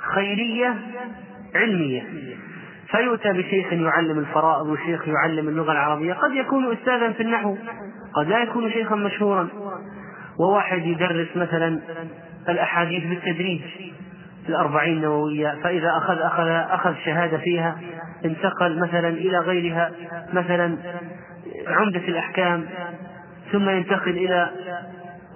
خيرية 0.02 0.76
علمية. 1.56 2.04
فيؤتى 2.92 3.34
بشيخ 3.34 3.74
يعلم 3.74 4.20
الفرائض 4.20 4.68
وشيخ 4.68 5.08
يعلم 5.08 5.48
اللغة 5.48 5.72
العربية. 5.72 6.14
قد 6.14 6.32
يكون 6.32 6.72
أستاذا 6.72 7.12
في 7.12 7.24
النحو 7.24 7.58
قد 8.16 8.28
لا 8.28 8.44
يكون 8.44 8.72
شيخا 8.72 8.96
مشهورا. 8.96 9.48
وواحد 10.40 10.86
يدرس 10.86 11.28
مثلا 11.36 11.80
الأحاديث 12.50 13.04
بالتدريج 13.04 13.62
الأربعين 14.50 14.98
النووية 14.98 15.60
فإذا 15.64 15.98
أخذ 15.98 16.20
أخذ 16.20 16.48
أخذ 16.48 16.94
شهادة 17.06 17.38
فيها 17.38 17.78
انتقل 18.26 18.80
مثلا 18.80 19.10
إلى 19.10 19.38
غيرها 19.40 19.92
مثلا 20.34 20.78
عمدة 21.68 22.00
الأحكام 22.00 22.66
ثم 23.52 23.70
ينتقل 23.70 24.12
إلى 24.12 24.50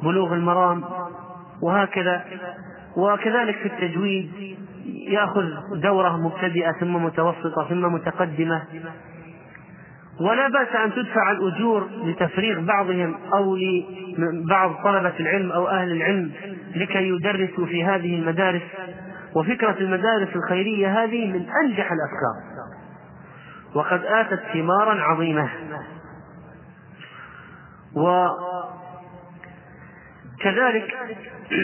بلوغ 0.03 0.33
المرام 0.33 0.83
وهكذا. 1.63 2.23
وكذلك 2.97 3.55
في 3.55 3.65
التجويد 3.65 4.31
يأخذ 5.07 5.43
دورة 5.81 6.17
مبتدئة 6.17 6.71
ثم 6.71 6.95
متوسطة 6.95 7.69
ثم 7.69 7.93
متقدمة. 7.93 8.63
ولا 10.21 10.47
بأس 10.47 10.75
أن 10.75 10.93
تدفع 10.93 11.31
الأجور 11.31 11.89
لتفريغ 12.03 12.59
بعضهم 12.59 13.15
أو 13.33 13.55
لبعض 14.17 14.75
طلبة 14.83 15.13
العلم 15.19 15.51
أو 15.51 15.67
أهل 15.67 15.91
العلم 15.91 16.31
لكي 16.75 17.07
يدرسوا 17.07 17.65
في 17.65 17.83
هذه 17.85 18.15
المدارس. 18.15 18.61
وفكرة 19.35 19.75
المدارس 19.79 20.27
الخيرية 20.35 21.03
هذه 21.03 21.27
من 21.27 21.45
أنجح 21.63 21.91
الأفكار. 21.91 22.35
وقد 23.75 24.05
آتت 24.05 24.39
ثمارا 24.53 25.01
عظيمة. 25.01 25.49
وكذلك 30.35 30.95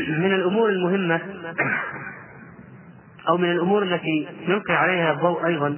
من 0.10 0.34
الأمور 0.34 0.70
المهمة 0.70 1.22
أو 3.30 3.38
من 3.38 3.52
الأمور 3.52 3.84
التي 3.84 4.28
نلقي 4.48 4.74
عليها 4.74 5.12
الضوء 5.12 5.46
أيضا 5.46 5.78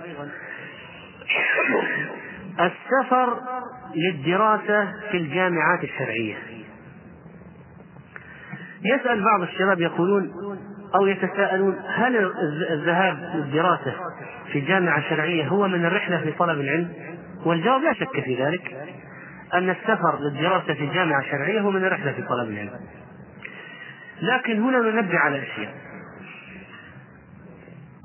السفر 2.60 3.40
للدراسة 3.96 4.94
في 5.12 5.18
الجامعات 5.18 5.84
الشرعية 5.84 6.36
يسأل 8.84 9.24
بعض 9.24 9.42
الشباب 9.42 9.82
يقولون 9.82 10.32
أو 10.96 11.08
يتساءلون 11.08 11.76
هل 11.88 12.34
الذهاب 12.72 13.18
للدراسة 13.36 13.94
في 14.52 14.60
جامعة 14.60 15.10
شرعية 15.10 15.48
هو 15.48 15.68
من 15.68 15.86
الرحلة 15.86 16.18
في 16.18 16.32
طلب 16.32 16.60
العلم؟ 16.60 16.94
والجواب 17.46 17.82
لا 17.82 17.94
شك 17.94 18.24
في 18.26 18.44
ذلك 18.44 18.76
أن 19.54 19.70
السفر 19.70 20.20
للدراسة 20.20 20.74
في 20.74 20.88
جامعة 20.88 21.22
شرعية 21.32 21.60
هو 21.60 21.72
من 21.72 21.86
الرحلة 21.86 22.12
في 22.12 22.22
طلب 22.22 22.50
العلم. 22.50 22.80
لكن 24.22 24.62
هنا 24.62 24.80
ننبه 24.80 25.18
على 25.18 25.44
أشياء. 25.44 25.74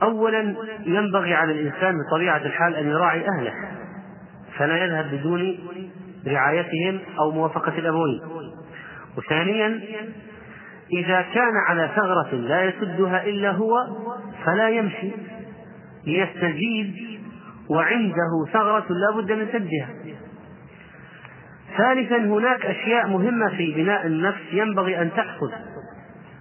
أولا 0.02 0.54
ينبغي 0.86 1.34
على 1.34 1.52
الإنسان 1.52 1.94
بطبيعة 1.98 2.36
الحال 2.36 2.76
أن 2.76 2.88
يراعي 2.88 3.24
أهله 3.28 3.52
فلا 4.58 4.84
يذهب 4.84 5.10
بدون 5.14 5.58
رعايتهم 6.26 7.00
أو 7.18 7.30
موافقة 7.30 7.78
الأبوين. 7.78 8.20
وثانيا 9.18 9.80
إذا 10.92 11.22
كان 11.34 11.52
على 11.68 11.90
ثغرة 11.96 12.34
لا 12.34 12.64
يسدها 12.64 13.24
إلا 13.24 13.50
هو 13.50 13.76
فلا 14.44 14.68
يمشي 14.68 15.10
ليستزيد 16.06 16.94
وعنده 17.70 18.46
ثغرة 18.52 18.86
لا 18.90 19.16
بد 19.16 19.32
من 19.32 19.46
سدها. 19.52 19.88
ثالثا 21.76 22.16
هناك 22.16 22.66
أشياء 22.66 23.08
مهمة 23.08 23.48
في 23.48 23.74
بناء 23.74 24.06
النفس 24.06 24.42
ينبغي 24.52 25.02
أن 25.02 25.10
تحصل 25.10 25.52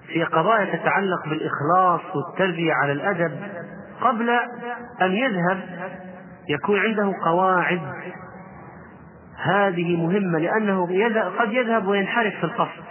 في 0.07 0.23
قضايا 0.23 0.75
تتعلق 0.75 1.29
بالإخلاص 1.29 2.01
والتربية 2.15 2.73
على 2.73 2.91
الأدب 2.91 3.31
قبل 4.01 4.29
أن 5.01 5.11
يذهب 5.11 5.59
يكون 6.49 6.79
عنده 6.79 7.13
قواعد 7.25 7.81
هذه 9.37 9.95
مهمة 9.95 10.39
لأنه 10.39 10.85
قد 11.39 11.53
يذهب 11.53 11.87
وينحرف 11.87 12.33
في 12.35 12.43
القصد 12.43 12.83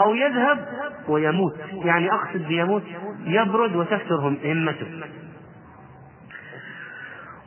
أو 0.00 0.14
يذهب 0.14 0.66
ويموت. 1.08 1.54
يعني 1.72 2.12
أقصد 2.12 2.48
بيموت 2.48 2.82
يبرد 3.24 3.76
وتفتر 3.76 4.36
همته. 4.44 4.86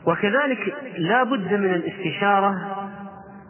وكذلك 0.07 0.75
لا 0.97 1.23
بد 1.23 1.53
من 1.53 1.73
الاستشارة 1.73 2.55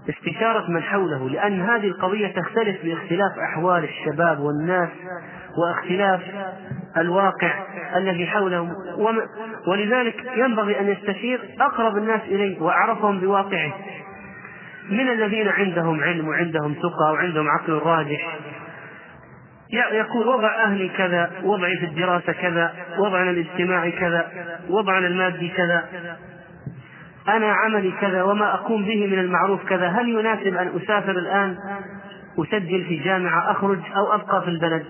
استشارة 0.10 0.72
من 0.72 0.84
حوله 0.84 1.30
لأن 1.30 1.62
هذه 1.62 1.88
القضية 1.88 2.28
تختلف 2.28 2.84
باختلاف 2.84 3.32
أحوال 3.52 3.84
الشباب 3.84 4.40
والناس. 4.40 4.90
واختلاف 5.58 6.22
الواقع 6.98 7.54
الذي 7.96 8.28
حولهم. 8.28 8.76
ولذلك 9.68 10.32
ينبغي 10.38 10.80
أن 10.80 10.88
يستشير 10.88 11.40
أقرب 11.62 11.98
الناس 11.98 12.22
إليه 12.22 12.62
وأعرفهم 12.62 13.20
بواقعه. 13.20 13.74
من 14.90 15.10
الذين 15.10 15.48
عندهم 15.48 16.04
علم 16.04 16.28
وعندهم 16.28 16.74
ثقة 16.74 17.12
وعندهم 17.12 17.48
عقل 17.50 17.74
راجح؟ 17.74 18.40
يقول 19.70 20.28
وضع 20.28 20.64
أهلي 20.64 20.90
كذا 20.90 21.32
وضعي 21.44 21.78
في 21.78 21.86
الدراسة 21.86 22.34
كذا 22.34 22.74
وضعنا 22.98 23.30
الاجتماعي 23.30 23.92
كذا 23.92 24.32
وضعنا 24.70 25.08
المادي 25.08 25.50
كذا. 25.50 25.86
أنا 27.28 27.54
عملي 27.54 27.92
كذا 28.02 28.24
وما 28.24 28.54
أقوم 28.54 28.86
به 28.86 29.08
من 29.08 29.20
المعروف 29.20 29.66
كذا. 29.66 29.88
هل 29.88 30.10
يناسب 30.10 30.58
أن 30.58 30.72
أسافر 30.84 31.12
الآن؟ 31.12 31.58
أسجل 32.40 32.84
في 32.84 32.96
جامعة 32.96 33.52
أخرج 33.52 33.80
أو 33.98 34.14
أبقى 34.14 34.42
في 34.42 34.48
البلد؟ 34.48 34.86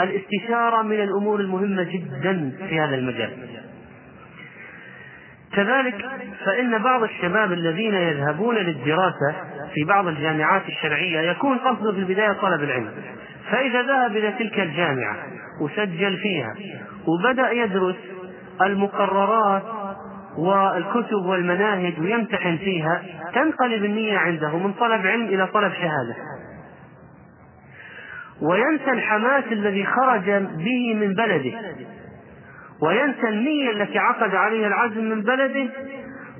الاستشارة 0.00 0.82
من 0.82 1.00
الأمور 1.00 1.40
المهمة 1.40 1.82
جدا 1.82 2.52
في 2.68 2.80
هذا 2.80 2.94
المجال. 2.94 3.30
كذلك 5.52 6.04
فإن 6.44 6.78
بعض 6.78 7.02
الشباب 7.02 7.52
الذين 7.52 7.94
يذهبون 7.94 8.54
للدراسة 8.54 9.34
في 9.74 9.84
بعض 9.84 10.06
الجامعات 10.06 10.62
الشرعية 10.68 11.20
يكون 11.20 11.58
قصده 11.58 11.92
في 11.92 11.98
البداية 11.98 12.32
طلب 12.32 12.62
العلم. 12.62 12.90
فإذا 13.50 13.82
ذهب 13.82 14.16
إلى 14.16 14.32
تلك 14.32 14.60
الجامعة 14.60 15.16
وسجل 15.62 16.16
فيها 16.16 16.54
وبدأ 17.06 17.50
يدرس 17.50 17.96
المقررات 18.62 19.62
والكتب 20.38 21.24
والمناهج 21.24 22.00
ويمتحن 22.00 22.56
فيها 22.56 23.02
تنقلب 23.34 23.84
النية 23.84 24.18
عنده 24.18 24.58
من 24.58 24.72
طلب 24.72 25.06
علم 25.06 25.26
إلى 25.26 25.46
طلب 25.46 25.72
شهادة. 25.72 26.16
وينسى 28.42 28.90
الحماس 28.90 29.44
الذي 29.52 29.86
خرج 29.86 30.30
به 30.42 30.94
من 30.94 31.14
بلده. 31.14 31.52
وينسى 32.82 33.28
النية 33.28 33.70
التي 33.70 33.98
عقد 33.98 34.34
عليها 34.34 34.66
العزم 34.66 35.04
من 35.04 35.22
بلده. 35.22 35.66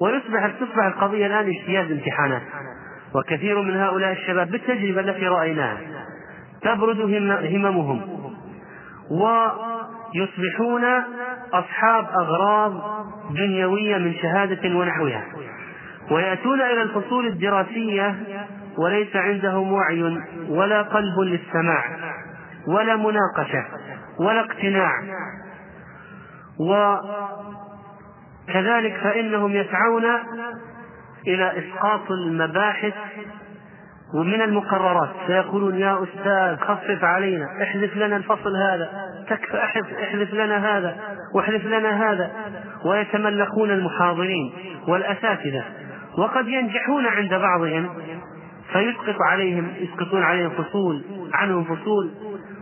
ويصبح 0.01 0.51
تصبح 0.61 0.85
القضية 0.85 1.27
الآن 1.27 1.49
اجتياز 1.49 1.91
امتحانات. 1.91 2.43
وكثير 3.15 3.63
من 3.63 3.77
هؤلاء 3.77 4.13
الشباب 4.13 4.51
بالتجربة 4.51 5.01
التي 5.01 5.27
رأيناها 5.27 5.79
تبرد 6.63 7.01
هممهم. 7.55 8.01
ويصبحون 9.11 10.85
أصحاب 11.53 12.07
أغراض 12.21 12.73
دنيوية 13.31 13.99
من 13.99 14.15
شهادة 14.15 14.77
ونحوها. 14.77 15.25
ويأتون 16.11 16.61
إلى 16.61 16.83
الفصول 16.83 17.27
الدراسية 17.27 18.15
وليس 18.79 19.17
عندهم 19.17 19.73
وعي 19.73 20.03
ولا 20.49 20.83
قلب 20.83 21.21
للسماع 21.21 21.85
ولا 22.69 22.97
مناقشة 22.97 23.65
ولا 24.21 24.41
اقتناع. 24.41 24.93
وكذلك 28.49 28.97
فإنهم 29.03 29.53
يسعون 29.53 30.05
إلى 31.27 31.53
إسقاط 31.59 32.11
المباحث 32.11 32.95
ومن 34.15 34.43
المقررات. 34.43 35.11
فيقولون 35.27 35.79
يا 35.79 36.03
أستاذ 36.03 36.57
خفف 36.57 37.05
علينا 37.05 37.47
احذف 37.63 37.97
لنا 37.97 38.17
الفصل 38.17 38.57
هذا 38.57 38.91
تكفى 39.29 39.65
احذف 40.05 40.35
لنا 40.35 40.79
هذا 40.79 40.97
واحذف 41.35 41.65
لنا 41.65 42.11
هذا. 42.11 42.31
ويتملقون 42.85 43.71
المحاضرين 43.71 44.53
والأساتذة. 44.89 45.65
وقد 46.19 46.49
ينجحون 46.49 47.07
عند 47.07 47.35
بعضهم 47.35 47.89
فيسقط 48.73 49.23
عليهم 49.31 49.69
يسقطون 49.81 50.23
عليهم 50.23 50.51
فصول 50.51 51.05
عنهم 51.35 51.65
فصول 51.65 52.11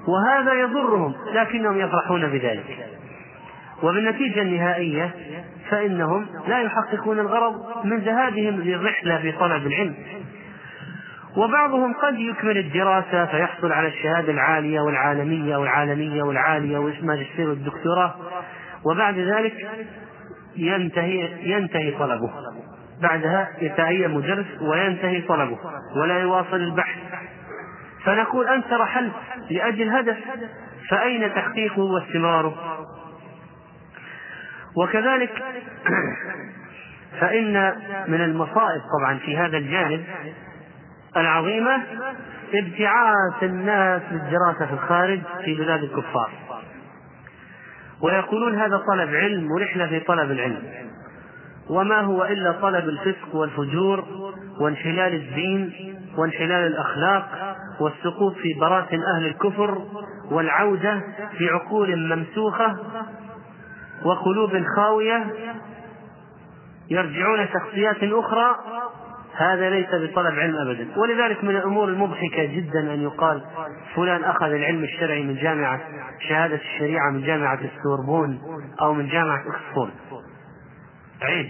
وهذا 0.09 0.53
يضرهم 0.53 1.15
لكنهم 1.33 1.81
يفرحون 1.81 2.27
بذلك. 2.27 2.89
وبالنتيجة 3.83 4.43
النهائية 4.43 5.11
فإنهم 5.71 6.27
لا 6.49 6.61
يحققون 6.61 7.19
الغرض 7.19 7.85
من 7.85 7.99
ذهابهم 7.99 8.61
للرحلة 8.61 9.19
في 9.19 9.33
طلب 9.33 9.67
العلم. 9.67 9.95
وبعضهم 11.37 11.93
قد 11.93 12.19
يكمل 12.19 12.59
الدراسة 12.59 13.27
فيحصل 13.27 13.73
على 13.73 13.89
الشهادة 13.89 14.33
العالية 14.33 14.81
والعالمية 14.81 15.57
والعالمية 15.57 16.23
والعالية 16.23 16.79
والماجستير 16.79 17.49
والدكتوراه 17.49 18.15
وبعد 18.85 19.19
ذلك 19.19 19.71
ينتهي 20.57 21.29
ينتهي 21.51 21.91
طلبه. 21.91 22.31
بعدها 23.03 23.49
يتأيم 23.61 24.17
مدرس 24.17 24.47
وينتهي 24.61 25.21
طلبه 25.21 25.59
ولا 25.97 26.19
يواصل 26.19 26.57
البحث. 26.57 26.99
فنقول 28.05 28.49
أنت 28.49 28.73
رحلت 28.73 29.13
لأجل 29.51 29.89
هدف 29.89 30.17
فأين 30.91 31.35
تحقيقه 31.35 31.83
واستمراره؟ 31.83 32.87
وكذلك 34.77 35.31
فإن 37.21 37.75
من 38.09 38.21
المصائب 38.21 38.83
طبعا 38.99 39.19
في 39.19 39.37
هذا 39.37 39.57
الجانب 39.57 40.05
العظيمة 41.17 41.83
ابتعاث 42.55 43.43
الناس 43.43 44.03
للدراسة 44.11 44.67
في 44.67 44.73
الخارج 44.73 45.21
في 45.45 45.55
بلاد 45.55 45.83
الكفار. 45.83 46.31
ويقولون 48.03 48.55
هذا 48.55 48.77
طلب 48.77 49.15
علم 49.15 49.51
ورحلة 49.51 49.87
في 49.87 50.01
طلب 50.01 50.31
العلم. 50.31 50.63
وما 51.71 52.01
هو 52.01 52.25
إلا 52.25 52.53
طلب 52.53 52.89
الفسق 52.89 53.35
والفجور 53.35 54.05
وانحلال 54.61 55.15
الدين 55.15 55.73
وانحلال 56.17 56.67
الأخلاق 56.67 57.57
والسقوط 57.81 58.35
في 58.35 58.55
براثن 58.61 58.99
أهل 59.17 59.27
الكفر 59.27 59.79
والعودة 60.31 61.01
في 61.39 61.49
عقول 61.49 61.97
ممسوخة 62.17 62.77
وقلوب 64.05 64.63
خاوية 64.77 65.27
يرجعون 66.91 67.47
شخصيات 67.47 67.97
أخرى 68.03 68.57
هذا 69.37 69.71
ليس 69.71 69.89
بطلب 69.89 70.39
علم 70.39 70.57
أبدا. 70.57 70.89
ولذلك 70.97 71.45
من 71.45 71.57
الأمور 71.57 71.89
المضحكة 71.89 72.45
جدا 72.45 72.95
أن 72.95 73.03
يقال 73.03 73.43
فلان 73.95 74.25
أخذ 74.25 74.47
العلم 74.47 74.85
الشرعي 74.85 75.23
من 75.23 75.35
جامعة 75.35 75.81
شهادة 76.29 76.55
الشريعة 76.55 77.11
من 77.11 77.23
جامعة 77.23 77.59
السوربون 77.77 78.39
أو 78.81 78.95
من 78.95 79.09
جامعة 79.09 79.41
أكسفورد. 79.41 79.93
عيب 81.23 81.47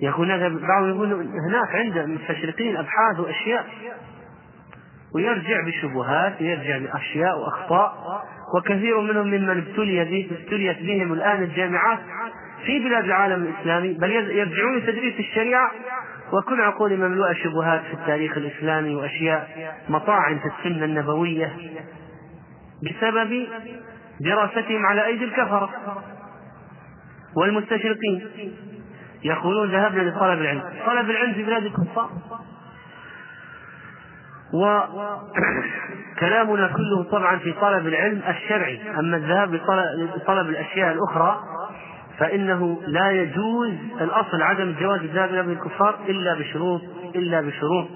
يقول 0.00 0.32
هذا 0.32 0.48
بعضهم 0.48 0.90
يقول 0.90 1.12
هناك 1.48 1.74
عنده 1.74 2.06
مستشرقين 2.06 2.76
أبحاث 2.76 3.20
وأشياء 3.20 3.66
ويرجع 5.14 5.60
بشبهات 5.66 6.42
ويرجع 6.42 6.78
بأشياء 6.78 7.38
وأخطاء 7.38 8.22
وكثير 8.56 9.00
منهم 9.00 9.26
ممن 9.26 9.50
ابتلي 9.50 10.04
به 10.04 10.28
ابتليت 10.40 10.78
بهم 10.82 11.12
الآن 11.12 11.42
الجامعات 11.42 11.98
في 12.66 12.78
بلاد 12.78 13.04
العالم 13.04 13.42
الإسلامي 13.44 13.92
بل 13.92 14.10
يرجعون 14.10 14.76
لتدريس 14.76 15.18
الشريعة 15.18 15.70
وكل 16.32 16.60
عقول 16.60 16.96
مملوءة 16.96 17.32
شبهات 17.32 17.80
في 17.84 17.94
التاريخ 17.94 18.36
الإسلامي 18.36 18.94
وأشياء 18.94 19.74
مطاعن 19.88 20.38
في 20.38 20.46
السنة 20.46 20.84
النبوية 20.84 21.56
بسبب 22.82 23.46
دراستهم 24.20 24.86
على 24.86 25.06
أيدي 25.06 25.24
الكفرة. 25.24 25.70
والمستشرقين 27.36 28.28
يقولون 29.24 29.70
ذهبنا 29.70 30.02
لطلب 30.02 30.40
العلم. 30.40 30.62
طلب 30.86 31.10
العلم 31.10 31.34
في 31.34 31.42
بلاد 31.42 31.64
الكفار. 31.64 32.10
وكلامنا 36.14 36.66
كله 36.76 37.02
طبعا 37.10 37.36
في 37.36 37.52
طلب 37.52 37.86
العلم 37.86 38.22
الشرعي. 38.28 38.80
أما 38.98 39.16
الذهاب 39.16 39.54
لطلب 39.54 40.48
الأشياء 40.48 40.92
الأخرى 40.92 41.40
فإنه 42.18 42.80
لا 42.86 43.10
يجوز 43.10 43.72
الأصل 44.00 44.42
عدم 44.42 44.74
جواز 44.80 45.00
الذهاب 45.00 45.30
إلى 45.30 45.40
الكفار 45.40 45.98
إلا 46.08 46.34
بشروط 46.34 46.80
إلا 47.14 47.40
بشروط 47.40 47.88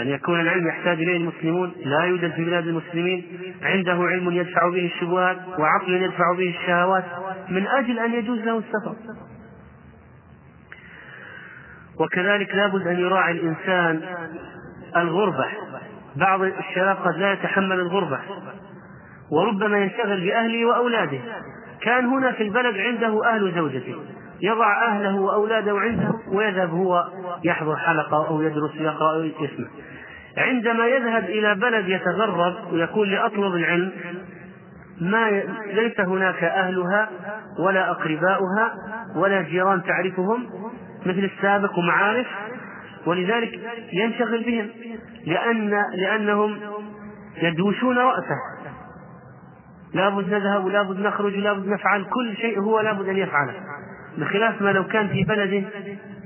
أن 0.00 0.08
يكون 0.08 0.40
العلم 0.40 0.68
يحتاج 0.68 1.02
إليه 1.02 1.16
المسلمون 1.16 1.72
لا 1.84 2.00
يوجد 2.04 2.32
في 2.32 2.44
بلاد 2.44 2.66
المسلمين 2.66 3.26
عنده 3.62 3.92
علم 3.92 4.30
يدفع 4.30 4.68
به 4.68 4.86
الشبهات 4.86 5.36
وعقل 5.58 5.92
يدفع 5.92 6.32
به 6.36 6.48
الشهوات 6.48 7.04
من 7.48 7.66
أجل 7.66 7.98
أن 7.98 8.14
يجوز 8.14 8.38
له 8.38 8.58
السفر. 8.58 8.96
وكذلك 12.00 12.54
لابد 12.54 12.86
أن 12.86 12.98
يراعي 12.98 13.32
الإنسان 13.32 14.00
الغربة. 14.96 15.46
بعض 16.16 16.42
الشباب 16.42 16.96
قد 16.96 17.16
لا 17.16 17.32
يتحمل 17.32 17.80
الغربة 17.80 18.20
وربما 19.30 19.78
ينشغل 19.78 20.20
بأهله 20.20 20.66
وأولاده. 20.66 21.18
كان 21.80 22.06
هنا 22.06 22.32
في 22.32 22.42
البلد 22.42 22.76
عنده 22.76 23.26
أهل 23.34 23.54
زوجته. 23.54 23.94
يضع 24.42 24.86
أهله 24.86 25.20
وأولاده 25.20 25.78
عنده 25.78 26.14
ويذهب 26.32 26.70
هو 26.70 27.04
يحضر 27.44 27.76
حلقة 27.76 28.28
أو 28.28 28.42
يدرس 28.42 28.74
يقرأ 28.74 29.14
أو 29.14 29.22
يسمع. 29.22 29.66
عندما 30.36 30.86
يذهب 30.86 31.24
إلى 31.24 31.54
بلد 31.54 31.88
يتغرب 31.88 32.72
ويقول 32.72 33.10
لأطلب 33.10 33.54
العلم 33.54 33.92
ما 35.00 35.30
ليس 35.66 36.00
هناك 36.00 36.44
أهلها 36.44 37.10
ولا 37.58 37.90
أقرباؤها 37.90 38.74
ولا 39.16 39.42
جيران 39.42 39.82
تعرفهم 39.82 40.46
مثل 41.06 41.30
السابق 41.36 41.78
ومعارف 41.78 42.26
ولذلك 43.06 43.60
ينشغل 43.92 44.44
بهم 44.44 44.68
لأن 45.26 45.84
لأنهم 45.94 46.60
يدوشون 47.42 47.98
رأسه. 47.98 48.36
لابد 49.94 50.32
نذهب 50.32 50.64
ولابد 50.64 50.98
نخرج 50.98 51.38
ولابد 51.38 51.68
نفعل 51.68 52.04
كل 52.04 52.36
شيء 52.36 52.60
هو 52.60 52.80
لابد 52.80 53.08
أن 53.08 53.16
يفعله. 53.16 53.54
بخلاف 54.18 54.62
ما 54.62 54.70
لو 54.70 54.84
كان 54.84 55.08
في 55.08 55.24
بلده 55.24 55.62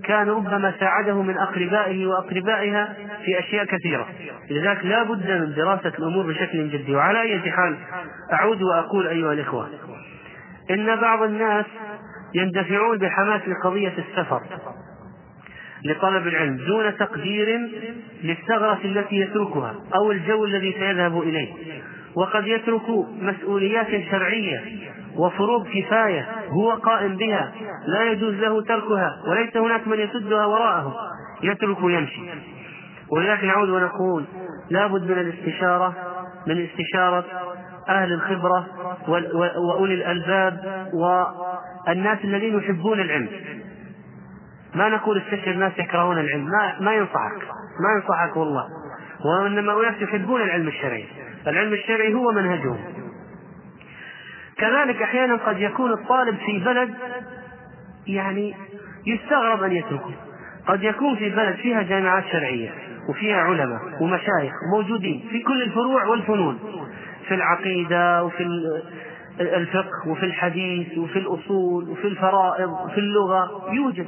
كان 0.05 0.29
ربما 0.29 0.75
ساعده 0.81 1.23
من 1.23 1.39
أقربائه 1.39 2.07
وأقربائها 2.07 2.97
في 3.25 3.39
أشياء 3.39 3.65
كثيرة. 3.65 4.09
لذلك 4.51 4.85
لا 4.85 5.03
بد 5.03 5.31
من 5.31 5.55
دراسة 5.55 5.93
الأمور 5.99 6.27
بشكل 6.27 6.71
جدي. 6.71 6.95
وعلى 6.95 7.21
أي 7.21 7.51
حال 7.51 7.77
أعود 8.33 8.63
وأقول 8.63 9.07
أيها 9.07 9.33
الإخوة 9.33 9.69
إن 10.71 10.97
بعض 10.97 11.23
الناس 11.23 11.65
يندفعون 12.35 12.99
بحماس 12.99 13.41
لقضية 13.49 13.95
السفر 13.99 14.43
لطلب 15.85 16.27
العلم 16.27 16.57
دون 16.57 16.97
تقدير 16.97 17.69
للثغرة 18.23 18.81
التي 18.85 19.17
يتركها 19.17 19.75
أو 19.95 20.13
الجو 20.13 20.45
الذي 20.45 20.73
سيذهب 20.73 21.23
إليه. 21.23 21.53
وقد 22.15 22.47
يترك 22.47 22.89
مسؤوليات 23.21 24.11
شرعية 24.11 24.61
وفروض 25.17 25.67
كفاية 25.69 26.29
هو 26.49 26.71
قائم 26.71 27.17
بها 27.17 27.53
لا 27.87 28.11
يجوز 28.11 28.35
له 28.35 28.63
تركها 28.63 29.23
وليس 29.27 29.57
هناك 29.57 29.89
من 29.89 29.99
يسدها 29.99 30.47
وراءه. 30.47 30.95
يترك 31.43 31.79
يمشي. 31.83 32.21
ولذلك 33.13 33.45
نعود 33.45 33.69
ونقول 33.69 34.25
لا 34.71 34.87
بد 34.87 35.11
من 35.11 35.19
الاستشارة 35.19 35.95
من 36.47 36.65
استشارة 36.65 37.25
أهل 37.89 38.13
الخبرة 38.13 38.67
وأولي 39.59 39.95
الألباب 39.95 40.89
والناس 40.95 42.19
الذين 42.25 42.59
يحبون 42.59 43.01
العلم. 43.01 43.29
ما 44.75 44.89
نقول 44.89 45.19
استشر 45.19 45.53
ناس 45.53 45.73
يكرهون 45.79 46.19
العلم 46.19 46.45
ما, 46.45 46.81
ما 46.81 46.95
ينصحك 46.95 47.43
ما 47.81 47.93
ينصحك 47.97 48.37
والله. 48.37 48.65
وإنما 49.25 49.81
أناس 49.81 50.03
يحبون 50.03 50.43
العلم 50.43 50.69
الشرعي. 50.69 51.07
العلم 51.47 51.73
الشرعي 51.73 52.15
هو 52.15 52.33
منهجهم. 52.33 53.02
كذلك 54.63 55.03
أحيانا 55.03 55.37
قد 55.37 55.61
يكون 55.61 55.93
الطالب 55.93 56.37
في 56.37 56.59
بلد 56.59 56.95
يعني 58.07 58.55
يستغرب 59.07 59.63
أن 59.63 59.73
يتركه. 59.73 60.15
قد 60.67 60.83
يكون 60.83 61.17
في 61.17 61.31
بلد 61.31 61.57
فيها 61.57 61.83
جامعات 61.83 62.25
شرعية 62.33 62.71
وفيها 63.09 63.37
علماء 63.37 63.81
ومشايخ 64.01 64.53
موجودين 64.75 65.29
في 65.31 65.43
كل 65.43 65.63
الفروع 65.63 66.07
والفنون 66.07 66.59
في 67.29 67.35
العقيدة 67.35 68.25
وفي 68.25 68.43
الفقه 69.41 70.09
وفي 70.09 70.27
الحديث 70.27 70.99
وفي 70.99 71.19
الأصول 71.19 71.89
وفي 71.89 72.09
الفرائض 72.09 72.71
وفي 72.71 72.99
اللغة 72.99 73.69
يوجد. 73.73 74.07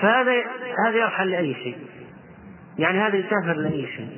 فهذا 0.00 0.32
هذا 0.86 0.96
يرحل 0.96 1.30
لأي 1.30 1.54
شيء. 1.54 1.76
يعني 2.78 2.98
هذا 2.98 3.16
يسافر 3.16 3.52
لأي 3.52 3.86
شيء. 3.86 4.08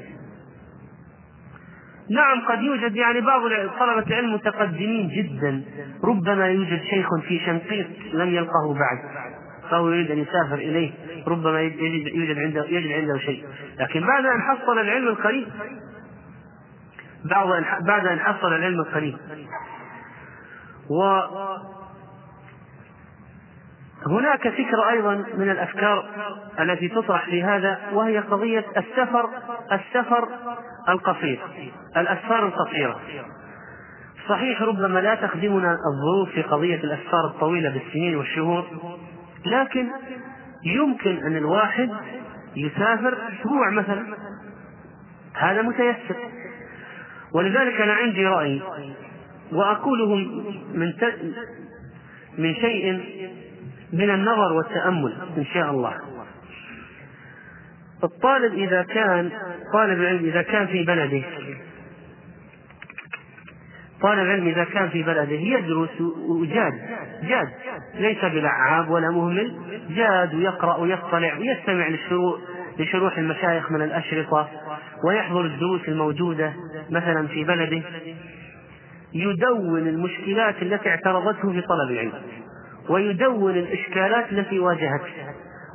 نعم 2.13 2.41
قد 2.49 2.63
يوجد 2.63 2.97
يعني 2.97 3.21
بعض 3.21 3.43
طلبة 3.79 4.07
العلم 4.07 4.35
متقدمين 4.35 5.09
جدا. 5.09 5.63
ربما 6.05 6.47
يوجد 6.47 6.83
شيخ 6.83 7.07
في 7.29 7.39
شنقيط 7.39 7.87
لم 8.13 8.29
يلقه 8.29 8.75
بعد. 8.75 8.99
فهو 9.71 9.91
يريد 9.91 10.11
أن 10.11 10.19
يسافر 10.19 10.55
إليه. 10.55 10.93
ربما 11.27 11.61
يجد 11.61 12.15
يوجد 12.15 12.39
عنده 12.39 12.65
يجد 12.65 12.93
عنده 12.93 13.19
شيء. 13.19 13.45
لكن 13.81 14.01
بعد 14.07 14.27
أن 14.27 14.41
حصل 14.41 14.79
العلم 14.79 15.09
القريب 15.09 15.49
بعد 17.25 17.65
بعد 17.87 18.07
أن 18.07 18.19
حصل 18.21 18.53
العلم 18.53 18.81
القريب. 18.81 19.17
و 20.91 21.21
هناك 24.07 24.49
فكرة 24.49 24.91
أيضا 24.91 25.15
من 25.15 25.51
الأفكار 25.51 26.05
التي 26.61 26.89
تطرح 26.89 27.25
في 27.25 27.43
هذا 27.43 27.79
وهي 27.93 28.19
قضية 28.19 28.65
السفر 28.77 29.29
السفر 29.73 30.29
القصير 30.89 31.41
الأسفار 31.97 32.47
القصيرة. 32.47 33.01
صحيح 34.29 34.63
ربما 34.63 34.99
لا 34.99 35.15
تخدمنا 35.15 35.77
الظروف 35.95 36.29
في 36.35 36.43
قضية 36.43 36.77
الأسفار 36.85 37.27
الطويلة 37.27 37.71
بالسنين 37.71 38.17
والشهور 38.17 38.65
لكن 39.47 39.89
يمكن 40.65 41.17
أن 41.27 41.37
الواحد 41.37 41.91
يسافر 42.57 43.19
أسبوع 43.29 43.71
مثلا. 43.71 44.17
هذا 45.35 45.63
متيسر. 45.63 46.17
ولذلك 47.35 47.81
أنا 47.81 47.93
عندي 47.93 48.27
رأي 48.27 48.63
وأقوله 49.53 50.15
من 50.75 50.93
من 52.39 52.55
شيء 52.55 53.01
من 53.93 54.11
النظر 54.11 54.53
والتأمل 54.53 55.17
إن 55.37 55.45
شاء 55.45 55.71
الله. 55.71 55.95
الطالب 58.05 58.55
إذا 58.55 58.83
كان 58.83 59.31
طالب 59.73 60.01
العلم 60.01 60.25
إذا 60.25 60.43
كان 60.43 60.67
في 60.67 60.85
بلده. 60.85 61.23
طالب 64.03 64.21
العلم 64.21 64.47
إذا 64.47 64.65
كان 64.65 64.89
في 64.89 65.03
بلده 65.03 65.33
يدرس 65.33 66.01
وجاد 66.29 66.73
جاد. 67.23 67.49
ليس 67.95 68.25
بلعاب 68.25 68.91
ولا 68.91 69.11
مهمل. 69.11 69.57
جاد 69.91 70.35
ويقرأ 70.35 70.77
ويطلع 70.77 71.37
ويستمع 71.37 71.89
للشروح 71.89 72.41
لشروح 72.79 73.19
المشايخ 73.19 73.73
من 73.73 73.83
الأشرطة 73.83 74.49
ويحضر 75.05 75.41
الدروس 75.41 75.89
الموجودة 75.89 76.53
مثلا 76.91 77.27
في 77.27 77.45
بلده. 77.45 77.83
يدون 79.15 79.89
المشكلات 79.89 80.63
التي 80.63 80.89
اعترضته 80.89 81.53
في 81.53 81.61
طلب 81.61 81.91
العلم. 81.91 82.13
ويدون 82.89 83.57
الإشكالات 83.57 84.33
التي 84.33 84.59
واجهته 84.59 85.13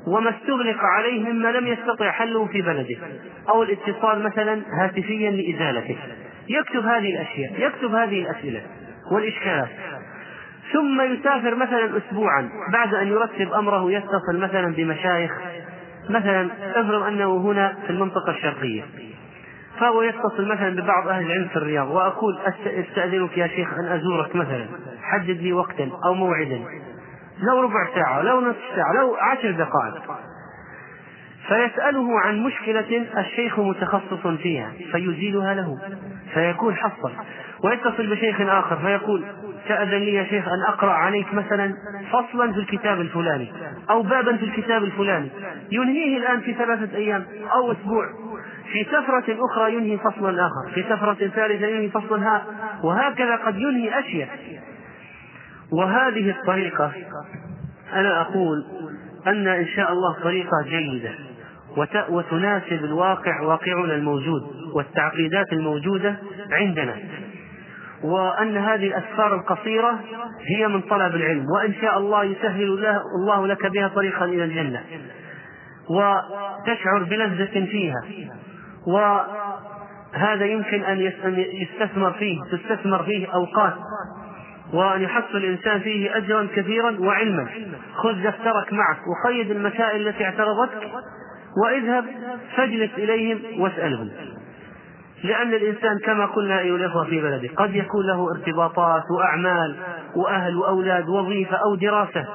وما 0.08 0.30
استغلق 0.30 0.78
عليه 0.98 1.24
مما 1.24 1.52
لم 1.52 1.68
يستطع 1.68 2.12
حله 2.12 2.46
في 2.46 2.62
بلده. 2.62 2.98
أو 3.50 3.64
الاتصال 3.64 4.24
مثلا 4.24 4.62
هاتفيا 4.82 5.32
لإزالته. 5.32 5.98
يكتب 6.50 6.86
هذه 6.86 7.16
الأشياء 7.16 7.52
يكتب 7.58 7.96
هذه 7.96 8.22
الأسئلة 8.22 8.62
والإشكالات. 9.12 9.70
ثم 10.74 11.02
يسافر 11.02 11.56
مثلا 11.56 11.98
أسبوعا 11.98 12.50
بعد 12.74 12.94
أن 12.94 13.08
يرتب 13.08 13.54
أمره 13.54 13.92
يتصل 13.92 14.40
مثلا 14.40 14.74
بمشايخ. 14.74 15.32
مثلا 16.10 16.50
افرض 16.76 17.04
أنه 17.04 17.38
هنا 17.38 17.78
في 17.86 17.90
المنطقة 17.90 18.32
الشرقية. 18.32 18.84
فهو 19.80 20.02
يتصل 20.02 20.48
مثلا 20.48 20.70
ببعض 20.82 21.08
أهل 21.08 21.26
العلم 21.26 21.48
في 21.48 21.56
الرياض 21.56 21.88
وأقول 21.88 22.38
أستأذنك 22.66 23.38
يا 23.38 23.48
شيخ 23.48 23.74
أن 23.74 23.86
أزورك 23.86 24.36
مثلا. 24.36 24.66
حدد 25.02 25.42
لي 25.42 25.54
وقتا 25.54 25.90
أو 26.06 26.14
موعدا. 26.14 26.60
لو 27.42 27.62
ربع 27.62 27.88
ساعة 27.96 28.22
لو 28.22 28.42
نصف 28.42 28.76
ساعة 28.76 28.94
لو 28.94 29.16
عشر 29.16 29.52
دقائق. 29.52 30.18
فيسأله 31.48 32.20
عن 32.20 32.44
مشكلة 32.44 33.08
الشيخ 33.18 33.60
متخصص 33.60 34.28
فيها 34.28 34.72
فيزيلها 34.92 35.54
له. 35.54 35.78
فيكون 36.34 36.76
حصل. 36.76 37.12
ويتصل 37.64 38.08
بشيخ 38.08 38.42
آخر 38.42 38.76
فيقول 38.76 39.24
تأذن 39.68 39.98
لي 39.98 40.14
يا 40.14 40.24
شيخ 40.24 40.48
أن 40.48 40.62
أقرأ 40.68 40.92
عليك 40.92 41.34
مثلا 41.34 41.74
فصلا 42.12 42.54
في 42.54 42.60
الكتاب 42.60 43.02
الفلاني 43.02 43.52
أو 43.90 44.02
بابا 44.02 44.38
في 44.38 44.46
الكتاب 44.46 44.84
الفلاني. 44.84 45.30
ينهيه 45.72 46.18
الآن 46.18 46.40
في 46.40 46.54
ثلاثة 46.54 46.98
أيام 46.98 47.26
أو 47.54 47.72
أسبوع. 47.72 48.06
في 48.72 48.84
سفرة 48.84 49.38
أخرى 49.52 49.74
ينهي 49.76 49.98
فصلا 49.98 50.48
آخر 50.48 50.74
في 50.74 50.84
سفرة 50.84 51.14
ثالثة 51.14 51.68
ينهي 51.68 51.90
فصلا 51.90 52.28
ها 52.28 52.46
وهكذا 52.84 53.36
قد 53.36 53.58
ينهي 53.58 54.00
أشياء. 54.00 54.30
وهذه 55.72 56.30
الطريقة 56.30 56.92
أنا 57.94 58.22
أقول 58.22 58.66
أن 59.28 59.48
إن 59.48 59.68
شاء 59.68 59.94
الله 59.94 60.16
طريقة 60.24 60.64
جيدة 60.66 61.12
وتناسب 62.10 62.86
الواقع 62.86 63.42
واقعنا 63.42 63.96
الموجود 63.96 64.42
والتعقيدات 64.74 65.54
الموجودة 65.54 66.16
عندنا. 66.52 66.96
وأن 68.04 68.58
هذه 68.58 68.88
الأسفار 68.88 69.36
القصيرة 69.36 70.00
هي 70.48 70.68
من 70.68 70.82
طلب 70.82 71.16
العلم 71.16 71.46
وإن 71.56 71.74
شاء 71.82 71.98
الله 71.98 72.24
يسهل 72.24 72.88
الله 73.22 73.48
لك 73.48 73.66
بها 73.66 73.88
طريقا 73.88 74.26
إلى 74.26 74.44
الجنة. 74.44 74.84
وتشعر 75.90 77.04
بلذة 77.04 77.66
فيها. 77.66 78.04
وهذا 78.88 80.46
يمكن 80.46 80.84
أن 80.84 81.12
يستثمر 81.36 82.12
فيه 82.12 82.38
تستثمر 82.52 83.04
فيه 83.04 83.28
أوقات 83.28 83.74
وأن 84.74 85.02
يحصل 85.02 85.38
الإنسان 85.38 85.80
فيه 85.80 86.18
أجرا 86.18 86.48
كثيرا 86.56 86.98
وعلما. 87.00 87.50
خذ 87.96 88.24
دفترك 88.24 88.74
معك 88.74 88.98
وقيد 89.08 89.52
المسائل 89.52 90.08
التي 90.08 90.26
اعترضتك 90.26 90.92
واذهب 91.64 92.06
فاجلس 92.56 92.92
إليهم 92.98 93.62
واسألهم. 93.62 94.10
لأن 95.24 95.54
الإنسان 95.54 96.00
كما 96.06 96.26
قلنا 96.26 96.60
أيها 96.60 96.76
الإخوة 96.76 97.04
في 97.04 97.22
بلده 97.22 97.50
قد 97.56 97.76
يكون 97.76 98.08
له 98.08 98.32
ارتباطات 98.32 99.04
وأعمال 99.18 99.76
وأهل 100.16 100.56
وأولاد 100.56 101.10
وظيفة 101.10 101.58
أو 101.58 101.76
دراسة 101.76 102.26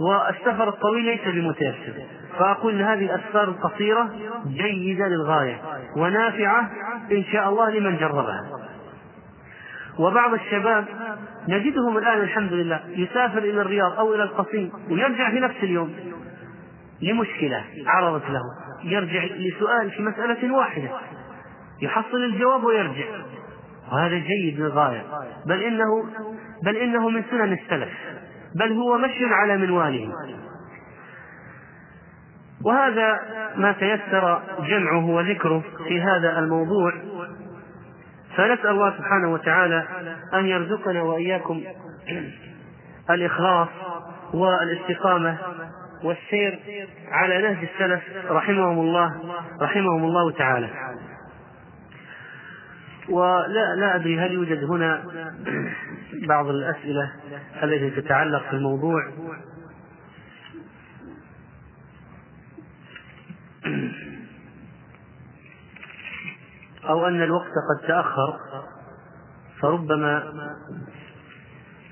والسفر 0.00 0.68
الطويل 0.68 1.04
ليس 1.04 1.20
بمتيسر. 1.26 1.92
فأقول 2.38 2.74
أن 2.74 2.80
هذه 2.80 3.04
الأسفار 3.04 3.44
القصيرة 3.44 4.10
جيدة 4.46 5.08
للغاية 5.08 5.60
ونافعة 5.96 6.70
إن 7.12 7.24
شاء 7.32 7.48
الله 7.48 7.70
لمن 7.70 7.96
جربها. 7.96 8.40
وبعض 9.98 10.34
الشباب 10.34 10.84
نجدهم 11.48 11.98
الآن 11.98 12.20
الحمد 12.20 12.52
لله 12.52 12.80
يسافر 12.88 13.38
إلى 13.38 13.60
الرياض 13.60 13.92
أو 13.92 14.14
إلى 14.14 14.22
القصيم 14.22 14.72
ويرجع 14.90 15.30
في 15.30 15.40
نفس 15.40 15.56
اليوم. 15.62 15.94
لمشكلة 17.02 17.64
عرضت 17.86 18.30
له. 18.30 18.42
يرجع 18.84 19.24
لسؤال 19.24 19.90
في 19.90 20.02
مسألة 20.02 20.54
واحدة. 20.54 20.88
يحصل 21.82 22.24
الجواب 22.24 22.64
ويرجع. 22.64 23.04
وهذا 23.92 24.18
جيد 24.18 24.60
للغاية 24.60 25.02
بل 25.46 25.62
إنه 25.62 26.04
بل 26.64 26.76
إنه 26.76 27.08
من 27.08 27.22
سنن 27.30 27.52
السلف. 27.52 27.88
بل 28.54 28.72
هو 28.72 28.98
مشي 28.98 29.24
على 29.24 29.56
منواله 29.56 30.12
وهذا 32.64 33.20
ما 33.56 33.72
تيسر 33.72 34.42
جمعه 34.68 35.06
وذكره 35.06 35.62
في 35.88 36.00
هذا 36.00 36.38
الموضوع. 36.38 36.92
فنسأل 38.36 38.70
الله 38.70 38.96
سبحانه 38.96 39.32
وتعالى 39.32 39.84
أن 40.34 40.46
يرزقنا 40.46 41.02
وإياكم 41.02 41.62
الإخلاص 43.10 43.68
والاستقامة 44.34 45.38
والسير 46.04 46.60
على 47.10 47.42
نهج 47.42 47.68
السلف 47.72 48.02
رحمهم 48.30 48.78
الله 48.78 49.14
رحمهم 49.62 50.04
الله 50.04 50.30
تعالى. 50.30 50.68
ولا 53.08 53.74
لا 53.76 53.96
أدري 53.96 54.18
هل 54.18 54.32
يوجد 54.32 54.64
هنا 54.64 55.04
بعض 56.28 56.46
الأسئلة 56.46 57.12
التي 57.62 57.90
تتعلق 57.90 58.42
في 58.50 58.52
الموضوع. 58.52 59.02
أو 66.88 67.06
أن 67.06 67.22
الوقت 67.22 67.52
قد 67.70 67.88
تأخر 67.88 68.38
فربما 69.60 70.32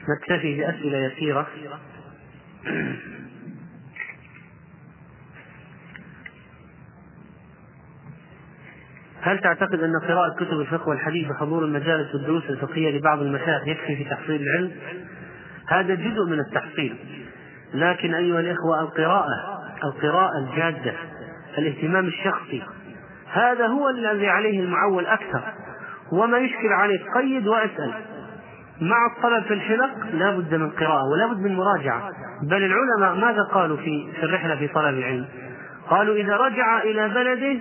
نكتفي 0.09 0.61
بأسئلة 0.61 0.99
يسيرة 0.99 1.47
هل 9.21 9.39
تعتقد 9.39 9.81
أن 9.81 9.93
قراءة 10.09 10.35
كتب 10.35 10.61
الفقه 10.61 10.89
والحديث 10.89 11.31
وحضور 11.31 11.65
المجالس 11.65 12.15
والدروس 12.15 12.45
الفقهية 12.51 12.99
لبعض 12.99 13.23
المشايخ 13.23 13.69
يكفي 13.69 13.97
في 13.97 14.05
تحصيل 14.05 14.43
العلم؟ 14.43 14.73
هذا 15.69 15.95
جزء 15.95 16.25
من 16.31 16.41
التحصيل 16.41 16.97
لكن 17.75 18.15
أيها 18.15 18.41
الإخوة 18.41 18.81
القراءة 18.81 19.29
القراءة 19.85 20.39
الجادة 20.39 20.93
الاهتمام 21.59 22.07
الشخصي 22.07 22.63
هذا 23.35 23.67
هو 23.67 23.89
الذي 23.89 24.29
عليه 24.29 24.61
المعول 24.61 25.07
أكثر. 25.07 25.43
وما 26.13 26.39
يشكل 26.39 26.73
عليك. 26.73 27.03
قيد 27.17 27.47
وأسأل. 27.47 27.93
مع 28.81 28.97
الطلب 29.17 29.45
في 29.45 29.55
الحلق 29.55 29.91
لا 30.13 30.31
بد 30.31 30.55
من 30.55 30.71
قراءة 30.71 31.03
ولا 31.13 31.27
بد 31.27 31.41
من 31.41 31.57
مراجعة. 31.57 32.11
بل 32.43 32.63
العلماء 32.63 33.27
ماذا 33.27 33.43
قالوا 33.53 33.77
في 33.77 34.13
في 34.13 34.23
الرحلة 34.23 34.57
في 34.57 34.69
طلب 34.69 34.99
العلم؟ 34.99 35.27
قالوا 35.91 36.15
إذا 36.15 36.37
رجع 36.37 36.83
إلى 36.83 37.09
بلده 37.09 37.61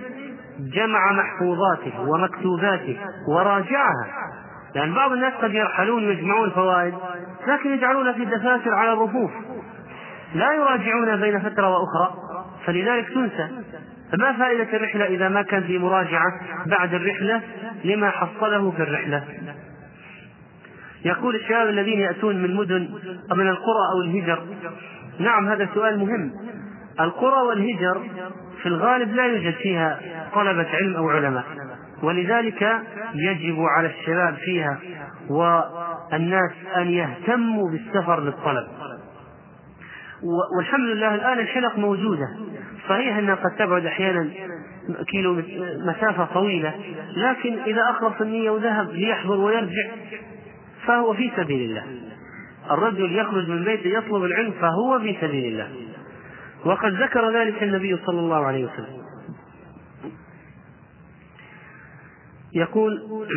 جمع 0.58 1.12
محفوظاته 1.12 2.00
ومكتوباته 2.00 2.98
وراجعها. 3.28 4.06
لأن 4.74 4.94
بعض 4.94 5.12
الناس 5.12 5.32
قد 5.34 5.54
يرحلون 5.54 6.06
ويجمعون 6.06 6.50
فوائد 6.50 6.94
لكن 7.46 7.70
يجعلونها 7.70 8.12
في 8.12 8.24
دفاتر 8.24 8.74
على 8.74 8.92
الرفوف. 8.92 9.30
لا 10.34 10.52
يراجعون 10.52 11.16
بين 11.16 11.40
فترة 11.40 11.68
وأخرى 11.68 12.14
فلذلك 12.66 13.08
تنسى. 13.08 13.48
فما 14.16 14.32
فائدة 14.32 14.76
الرحلة 14.76 15.04
إذا 15.04 15.28
ما 15.28 15.42
كان 15.42 15.62
في 15.62 15.78
مراجعة 15.78 16.40
بعد 16.66 16.94
الرحلة 16.94 17.42
لما 17.84 18.10
حصله 18.10 18.70
في 18.70 18.82
الرحلة؟ 18.82 19.24
يقول 21.04 21.34
الشباب 21.36 21.68
الذين 21.68 22.00
يأتون 22.00 22.42
من 22.42 22.54
مدن 22.54 22.88
أو 23.30 23.36
من 23.36 23.48
القرى 23.48 23.84
أو 23.94 24.02
الهجر. 24.02 24.42
نعم 25.18 25.48
هذا 25.48 25.68
سؤال 25.74 25.98
مهم. 25.98 26.32
القرى 27.00 27.42
والهجر 27.42 28.02
في 28.62 28.68
الغالب 28.68 29.14
لا 29.14 29.26
يوجد 29.26 29.54
فيها 29.54 30.00
طلبة 30.34 30.68
علم 30.68 30.96
أو 30.96 31.10
علماء 31.10 31.44
ولذلك 32.02 32.82
يجب 33.14 33.60
على 33.60 33.88
الشباب 33.88 34.34
فيها 34.34 34.78
والناس 35.30 36.52
أن 36.76 36.88
يهتموا 36.88 37.70
بالسفر 37.70 38.20
للطلب. 38.20 38.66
والحمد 40.58 40.86
لله 40.86 41.14
الآن 41.14 41.38
الحلق 41.38 41.78
موجودة. 41.78 42.28
صحيح 42.88 43.16
أنها 43.16 43.34
قد 43.34 43.56
تبعد 43.58 43.86
أحيانا 43.86 44.30
كيلو 45.08 45.42
مسافة 45.78 46.24
طويلة 46.24 46.74
لكن 47.16 47.58
إذا 47.58 47.82
أخلص 47.90 48.20
النية 48.20 48.50
وذهب 48.50 48.90
ليحضر 48.90 49.40
ويرجع 49.40 49.90
فهو 50.86 51.14
في 51.14 51.30
سبيل 51.36 51.70
الله. 51.70 51.84
الرجل 52.70 53.16
يخرج 53.16 53.48
من 53.48 53.64
بيته 53.64 53.88
يطلب 53.88 54.24
العلم 54.24 54.52
فهو 54.52 55.00
في 55.00 55.16
سبيل 55.20 55.52
الله. 55.52 55.68
وقد 56.64 56.92
ذكر 56.92 57.30
ذلك 57.38 57.62
النبي 57.62 57.96
صلى 58.06 58.20
الله 58.20 58.46
عليه 58.46 58.64
وسلم. 58.64 59.04
يقول 62.52 63.02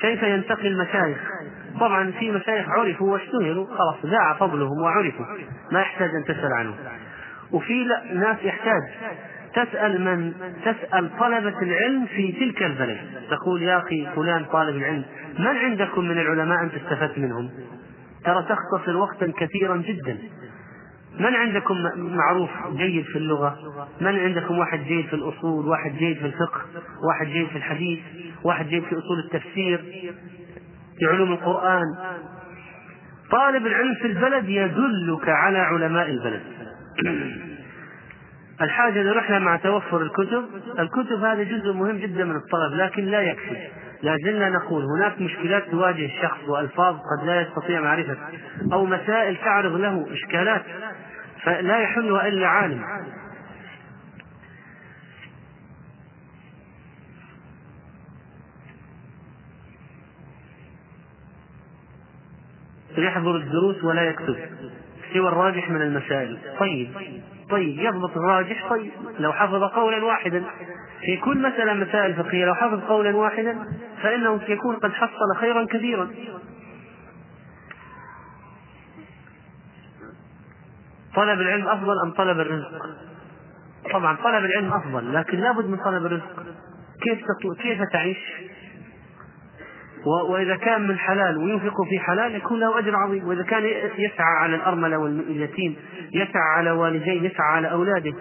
كيف 0.00 0.22
ينتقي 0.22 0.68
المشايخ؟ 0.68 1.18
طبعا 1.80 2.10
في 2.10 2.30
مشايخ 2.30 2.68
عرفوا 2.68 3.12
واشتهروا 3.12 3.66
خلاص 3.66 4.06
ذاع 4.06 4.34
فضلهم 4.34 4.82
وعرفوا 4.82 5.26
ما 5.72 5.80
يحتاج 5.80 6.10
أن 6.14 6.24
تسأل 6.24 6.52
عنهم 6.52 6.74
وفي 7.52 7.84
ناس 8.14 8.36
يحتاج. 8.42 8.82
تسأل 9.54 10.04
من؟ 10.04 10.32
تسأل 10.64 11.10
طلبة 11.18 11.62
العلم 11.62 12.06
في 12.06 12.32
تلك 12.32 12.62
البلد. 12.62 12.98
تقول 13.30 13.62
يا 13.62 13.78
أخي 13.78 14.08
فلان 14.16 14.44
طالب 14.44 14.76
العلم 14.76 15.04
من 15.38 15.46
عندكم 15.46 16.04
من 16.04 16.18
العلماء 16.18 16.62
أنت 16.62 16.74
استفدت 16.74 17.18
منهم؟ 17.18 17.50
ترى 18.24 18.46
تختصر 18.48 18.96
وقتا 18.96 19.32
كثيرا 19.38 19.76
جدا. 19.76 20.18
من 21.18 21.34
عندكم 21.34 21.74
معروف 21.96 22.50
جيد 22.76 23.04
في 23.04 23.18
اللغة؟ 23.18 23.58
من 24.00 24.18
عندكم 24.18 24.58
واحد 24.58 24.78
جيد 24.78 25.06
في 25.06 25.14
الأصول 25.14 25.68
واحد 25.68 25.90
جيد 25.90 26.16
في 26.18 26.26
الفقه 26.26 26.60
واحد 27.08 27.26
جيد 27.26 27.48
في 27.48 27.56
الحديث 27.56 27.98
واحد 28.44 28.66
جيد 28.68 28.82
في 28.82 28.98
أصول 28.98 29.18
التفسير؟ 29.24 29.84
في 31.00 31.06
علوم 31.06 31.32
القرآن. 31.32 31.86
طالب 33.30 33.66
العلم 33.66 33.94
في 33.94 34.06
البلد 34.06 34.48
يدلك 34.48 35.28
على 35.28 35.58
علماء 35.58 36.10
البلد. 36.10 36.42
الحاجة 38.60 39.02
لرحلة 39.02 39.38
مع 39.38 39.56
توفر 39.56 40.02
الكتب 40.02 40.44
الكتب 40.78 41.24
هذا 41.24 41.42
جزء 41.42 41.72
مهم 41.72 41.96
جدا 41.96 42.24
من 42.24 42.36
الطلب 42.36 42.74
لكن 42.74 43.04
لا 43.04 43.22
يكفي. 43.22 43.56
لا 44.02 44.16
زلنا 44.24 44.48
نقول 44.48 44.84
هناك 44.84 45.20
مشكلات 45.20 45.64
تواجه 45.70 46.06
الشخص 46.06 46.48
وألفاظ 46.48 46.96
قد 46.96 47.26
لا 47.26 47.40
يستطيع 47.40 47.80
معرفة 47.80 48.16
أو 48.72 48.86
مسائل 48.86 49.36
تعرض 49.36 49.72
له 49.72 50.06
إشكالات 50.12 50.62
فلا 51.44 51.78
يحلها 51.78 52.28
إلا 52.28 52.46
عالم. 52.46 52.82
يحضر 63.02 63.36
الدروس 63.36 63.84
ولا 63.84 64.02
يكتب 64.02 64.36
سوى 65.12 65.28
الراجح 65.28 65.70
من 65.70 65.82
المسائل. 65.82 66.38
طيب 66.58 66.90
طيب 67.50 67.78
يضبط 67.78 68.16
الراجح 68.16 68.70
طيب. 68.70 68.90
لو 69.18 69.32
حفظ 69.32 69.62
قولا 69.62 70.04
واحدا. 70.04 70.44
في 71.00 71.16
كل 71.16 71.38
مسألة 71.38 71.74
مسائل 71.74 72.14
فقهية 72.14 72.44
لو 72.44 72.54
حفظ 72.54 72.80
قولا 72.80 73.16
واحدا 73.16 73.58
فإنه 74.02 74.40
سيكون 74.46 74.76
قد 74.76 74.92
حصل 74.92 75.36
خيرا 75.40 75.64
كثيرا 75.64 76.10
طلب 81.14 81.40
العلم 81.40 81.68
أفضل 81.68 81.94
أم 82.04 82.10
طلب 82.10 82.40
الرزق؟ 82.40 82.86
طبعا 83.92 84.16
طلب 84.16 84.44
العلم 84.44 84.72
أفضل 84.72 85.14
لكن 85.14 85.40
لابد 85.40 85.66
من 85.66 85.76
طلب 85.76 86.06
الرزق. 86.06 86.44
كيف 87.02 87.24
كيف 87.62 87.82
تعيش؟ 87.92 88.18
وإذا 90.28 90.56
كان 90.56 90.88
من 90.88 90.98
حلال 90.98 91.36
وينفق 91.38 91.74
في 91.90 92.00
حلال 92.00 92.34
يكون 92.34 92.60
له 92.60 92.78
أجر 92.78 92.96
عظيم. 92.96 93.28
وإذا 93.28 93.42
كان 93.42 93.64
يسعى 93.98 94.36
على 94.40 94.56
الأرملة 94.56 94.98
واليتيم 94.98 95.76
يسعى 96.12 96.56
على 96.56 96.70
والديه 96.70 97.22
يسعى 97.22 97.46
على 97.56 97.70
أولاده. 97.70 98.12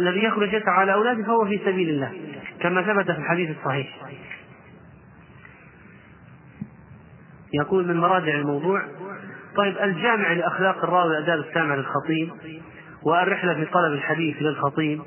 الذي 0.00 0.24
يخرج 0.24 0.52
يسعى 0.52 0.74
على 0.74 0.92
أولاده 0.92 1.24
فهو 1.24 1.44
في 1.44 1.58
سبيل 1.58 1.88
الله 1.88 2.12
كما 2.60 2.82
ثبت 2.82 3.10
في 3.10 3.18
الحديث 3.18 3.56
الصحيح. 3.58 3.88
يقول 7.54 7.88
من 7.88 7.96
مراجع 7.96 8.34
الموضوع 8.34 8.82
طيب 9.56 9.76
الجامع 9.78 10.32
لأخلاق 10.32 10.84
الراوي 10.84 11.18
أداب 11.18 11.38
السامع 11.38 11.74
للخطيب 11.74 12.30
والرحلة 13.02 13.54
في 13.54 13.64
طلب 13.64 13.92
الحديث 13.92 14.36
للخطيب 14.42 15.00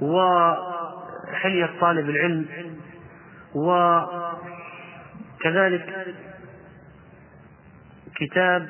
وحلية 0.00 1.70
طالب 1.80 2.10
العلم 2.10 2.46
وكذلك 5.42 6.14
كتاب 8.16 8.68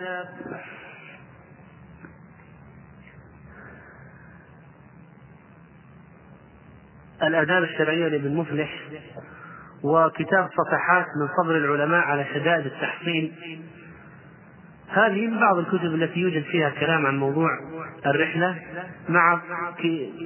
الآداب 7.23 7.63
الشرعية 7.63 8.09
لابن 8.09 8.37
مفلح 8.37 8.81
وكتاب 9.83 10.49
صفحات 10.57 11.07
من 11.21 11.29
صبر 11.37 11.57
العلماء 11.57 12.01
على 12.01 12.25
شدائد 12.35 12.67
التحصيل. 12.67 13.33
هذه 14.89 15.27
من 15.27 15.41
بعض 15.41 15.57
الكتب 15.59 15.95
التي 15.95 16.21
يوجد 16.21 16.43
فيها 16.43 16.71
كلام 16.71 17.07
عن 17.07 17.19
موضوع 17.19 17.49
الرحلة 18.07 18.63
مع 19.09 19.41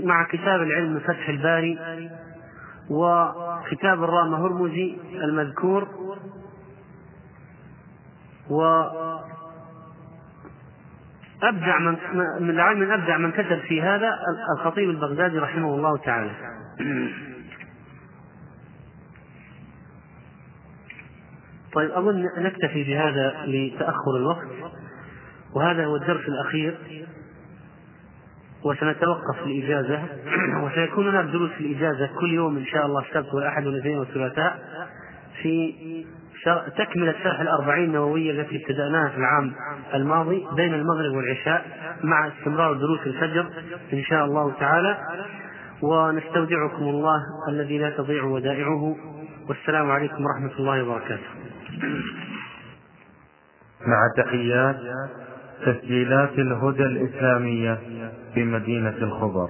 مع 0.04 0.24
كتاب 0.24 0.62
العلم 0.62 0.98
فتح 0.98 1.28
الباري 1.28 1.78
وكتاب 2.90 4.04
الرامة 4.04 4.46
هرمزي 4.46 4.96
المذكور. 5.14 6.05
و 8.50 8.84
أبدع 11.42 11.78
من 11.78 12.50
العلم 12.50 12.78
من 12.78 12.90
أبدع 12.90 13.18
من 13.18 13.32
كتب 13.32 13.58
في 13.58 13.82
هذا 13.82 14.10
الخطيب 14.58 14.90
البغدادي 14.90 15.38
رحمه 15.38 15.74
الله 15.74 15.96
تعالى. 15.96 16.30
طيب 21.74 21.90
أظن 21.90 22.24
نكتفي 22.38 22.84
بهذا 22.84 23.34
لتأخر 23.46 24.16
الوقت. 24.16 24.48
وهذا 25.54 25.84
هو 25.84 25.96
الدرس 25.96 26.28
الأخير. 26.28 26.78
وسنتوقف 28.64 29.36
في 29.44 29.46
الإجازة 29.46 30.02
وسيكون 30.64 31.08
هناك 31.08 31.24
دروس 31.24 31.50
في 31.50 31.60
الإجازة 31.60 32.10
كل 32.20 32.32
يوم 32.32 32.56
إن 32.56 32.66
شاء 32.66 32.86
الله 32.86 33.00
السبت 33.00 33.34
والأحد 33.34 33.66
والاثنين 33.66 33.98
والثلاثاء 33.98 34.58
في 35.42 35.74
تكملة 36.76 37.14
شرح 37.24 37.40
الأربعين 37.40 37.84
النووية 37.84 38.30
التي 38.30 38.56
ابتدأناها 38.56 39.08
في 39.08 39.16
العام 39.16 39.52
الماضي 39.94 40.46
بين 40.56 40.74
المغرب 40.74 41.12
والعشاء 41.16 41.66
مع 42.04 42.28
استمرار 42.28 42.72
دروس 42.72 43.00
الفجر 43.06 43.46
إن 43.92 44.02
شاء 44.02 44.24
الله 44.24 44.52
تعالى. 44.60 44.98
ونستودعكم 45.82 46.82
الله 46.82 47.20
الذي 47.48 47.78
لا 47.78 47.90
تضيع 47.90 48.24
ودائعه. 48.24 48.96
والسلام 49.48 49.90
عليكم 49.90 50.24
ورحمة 50.24 50.58
الله 50.58 50.82
وبركاته. 50.82 51.28
مع 53.86 54.24
تحيات 54.24 54.76
تسجيلات 55.66 56.32
الهدى 56.32 56.82
الإسلامية 56.82 57.78
في 58.34 58.44
مدينة 58.44 58.96
الخضر. 58.96 59.48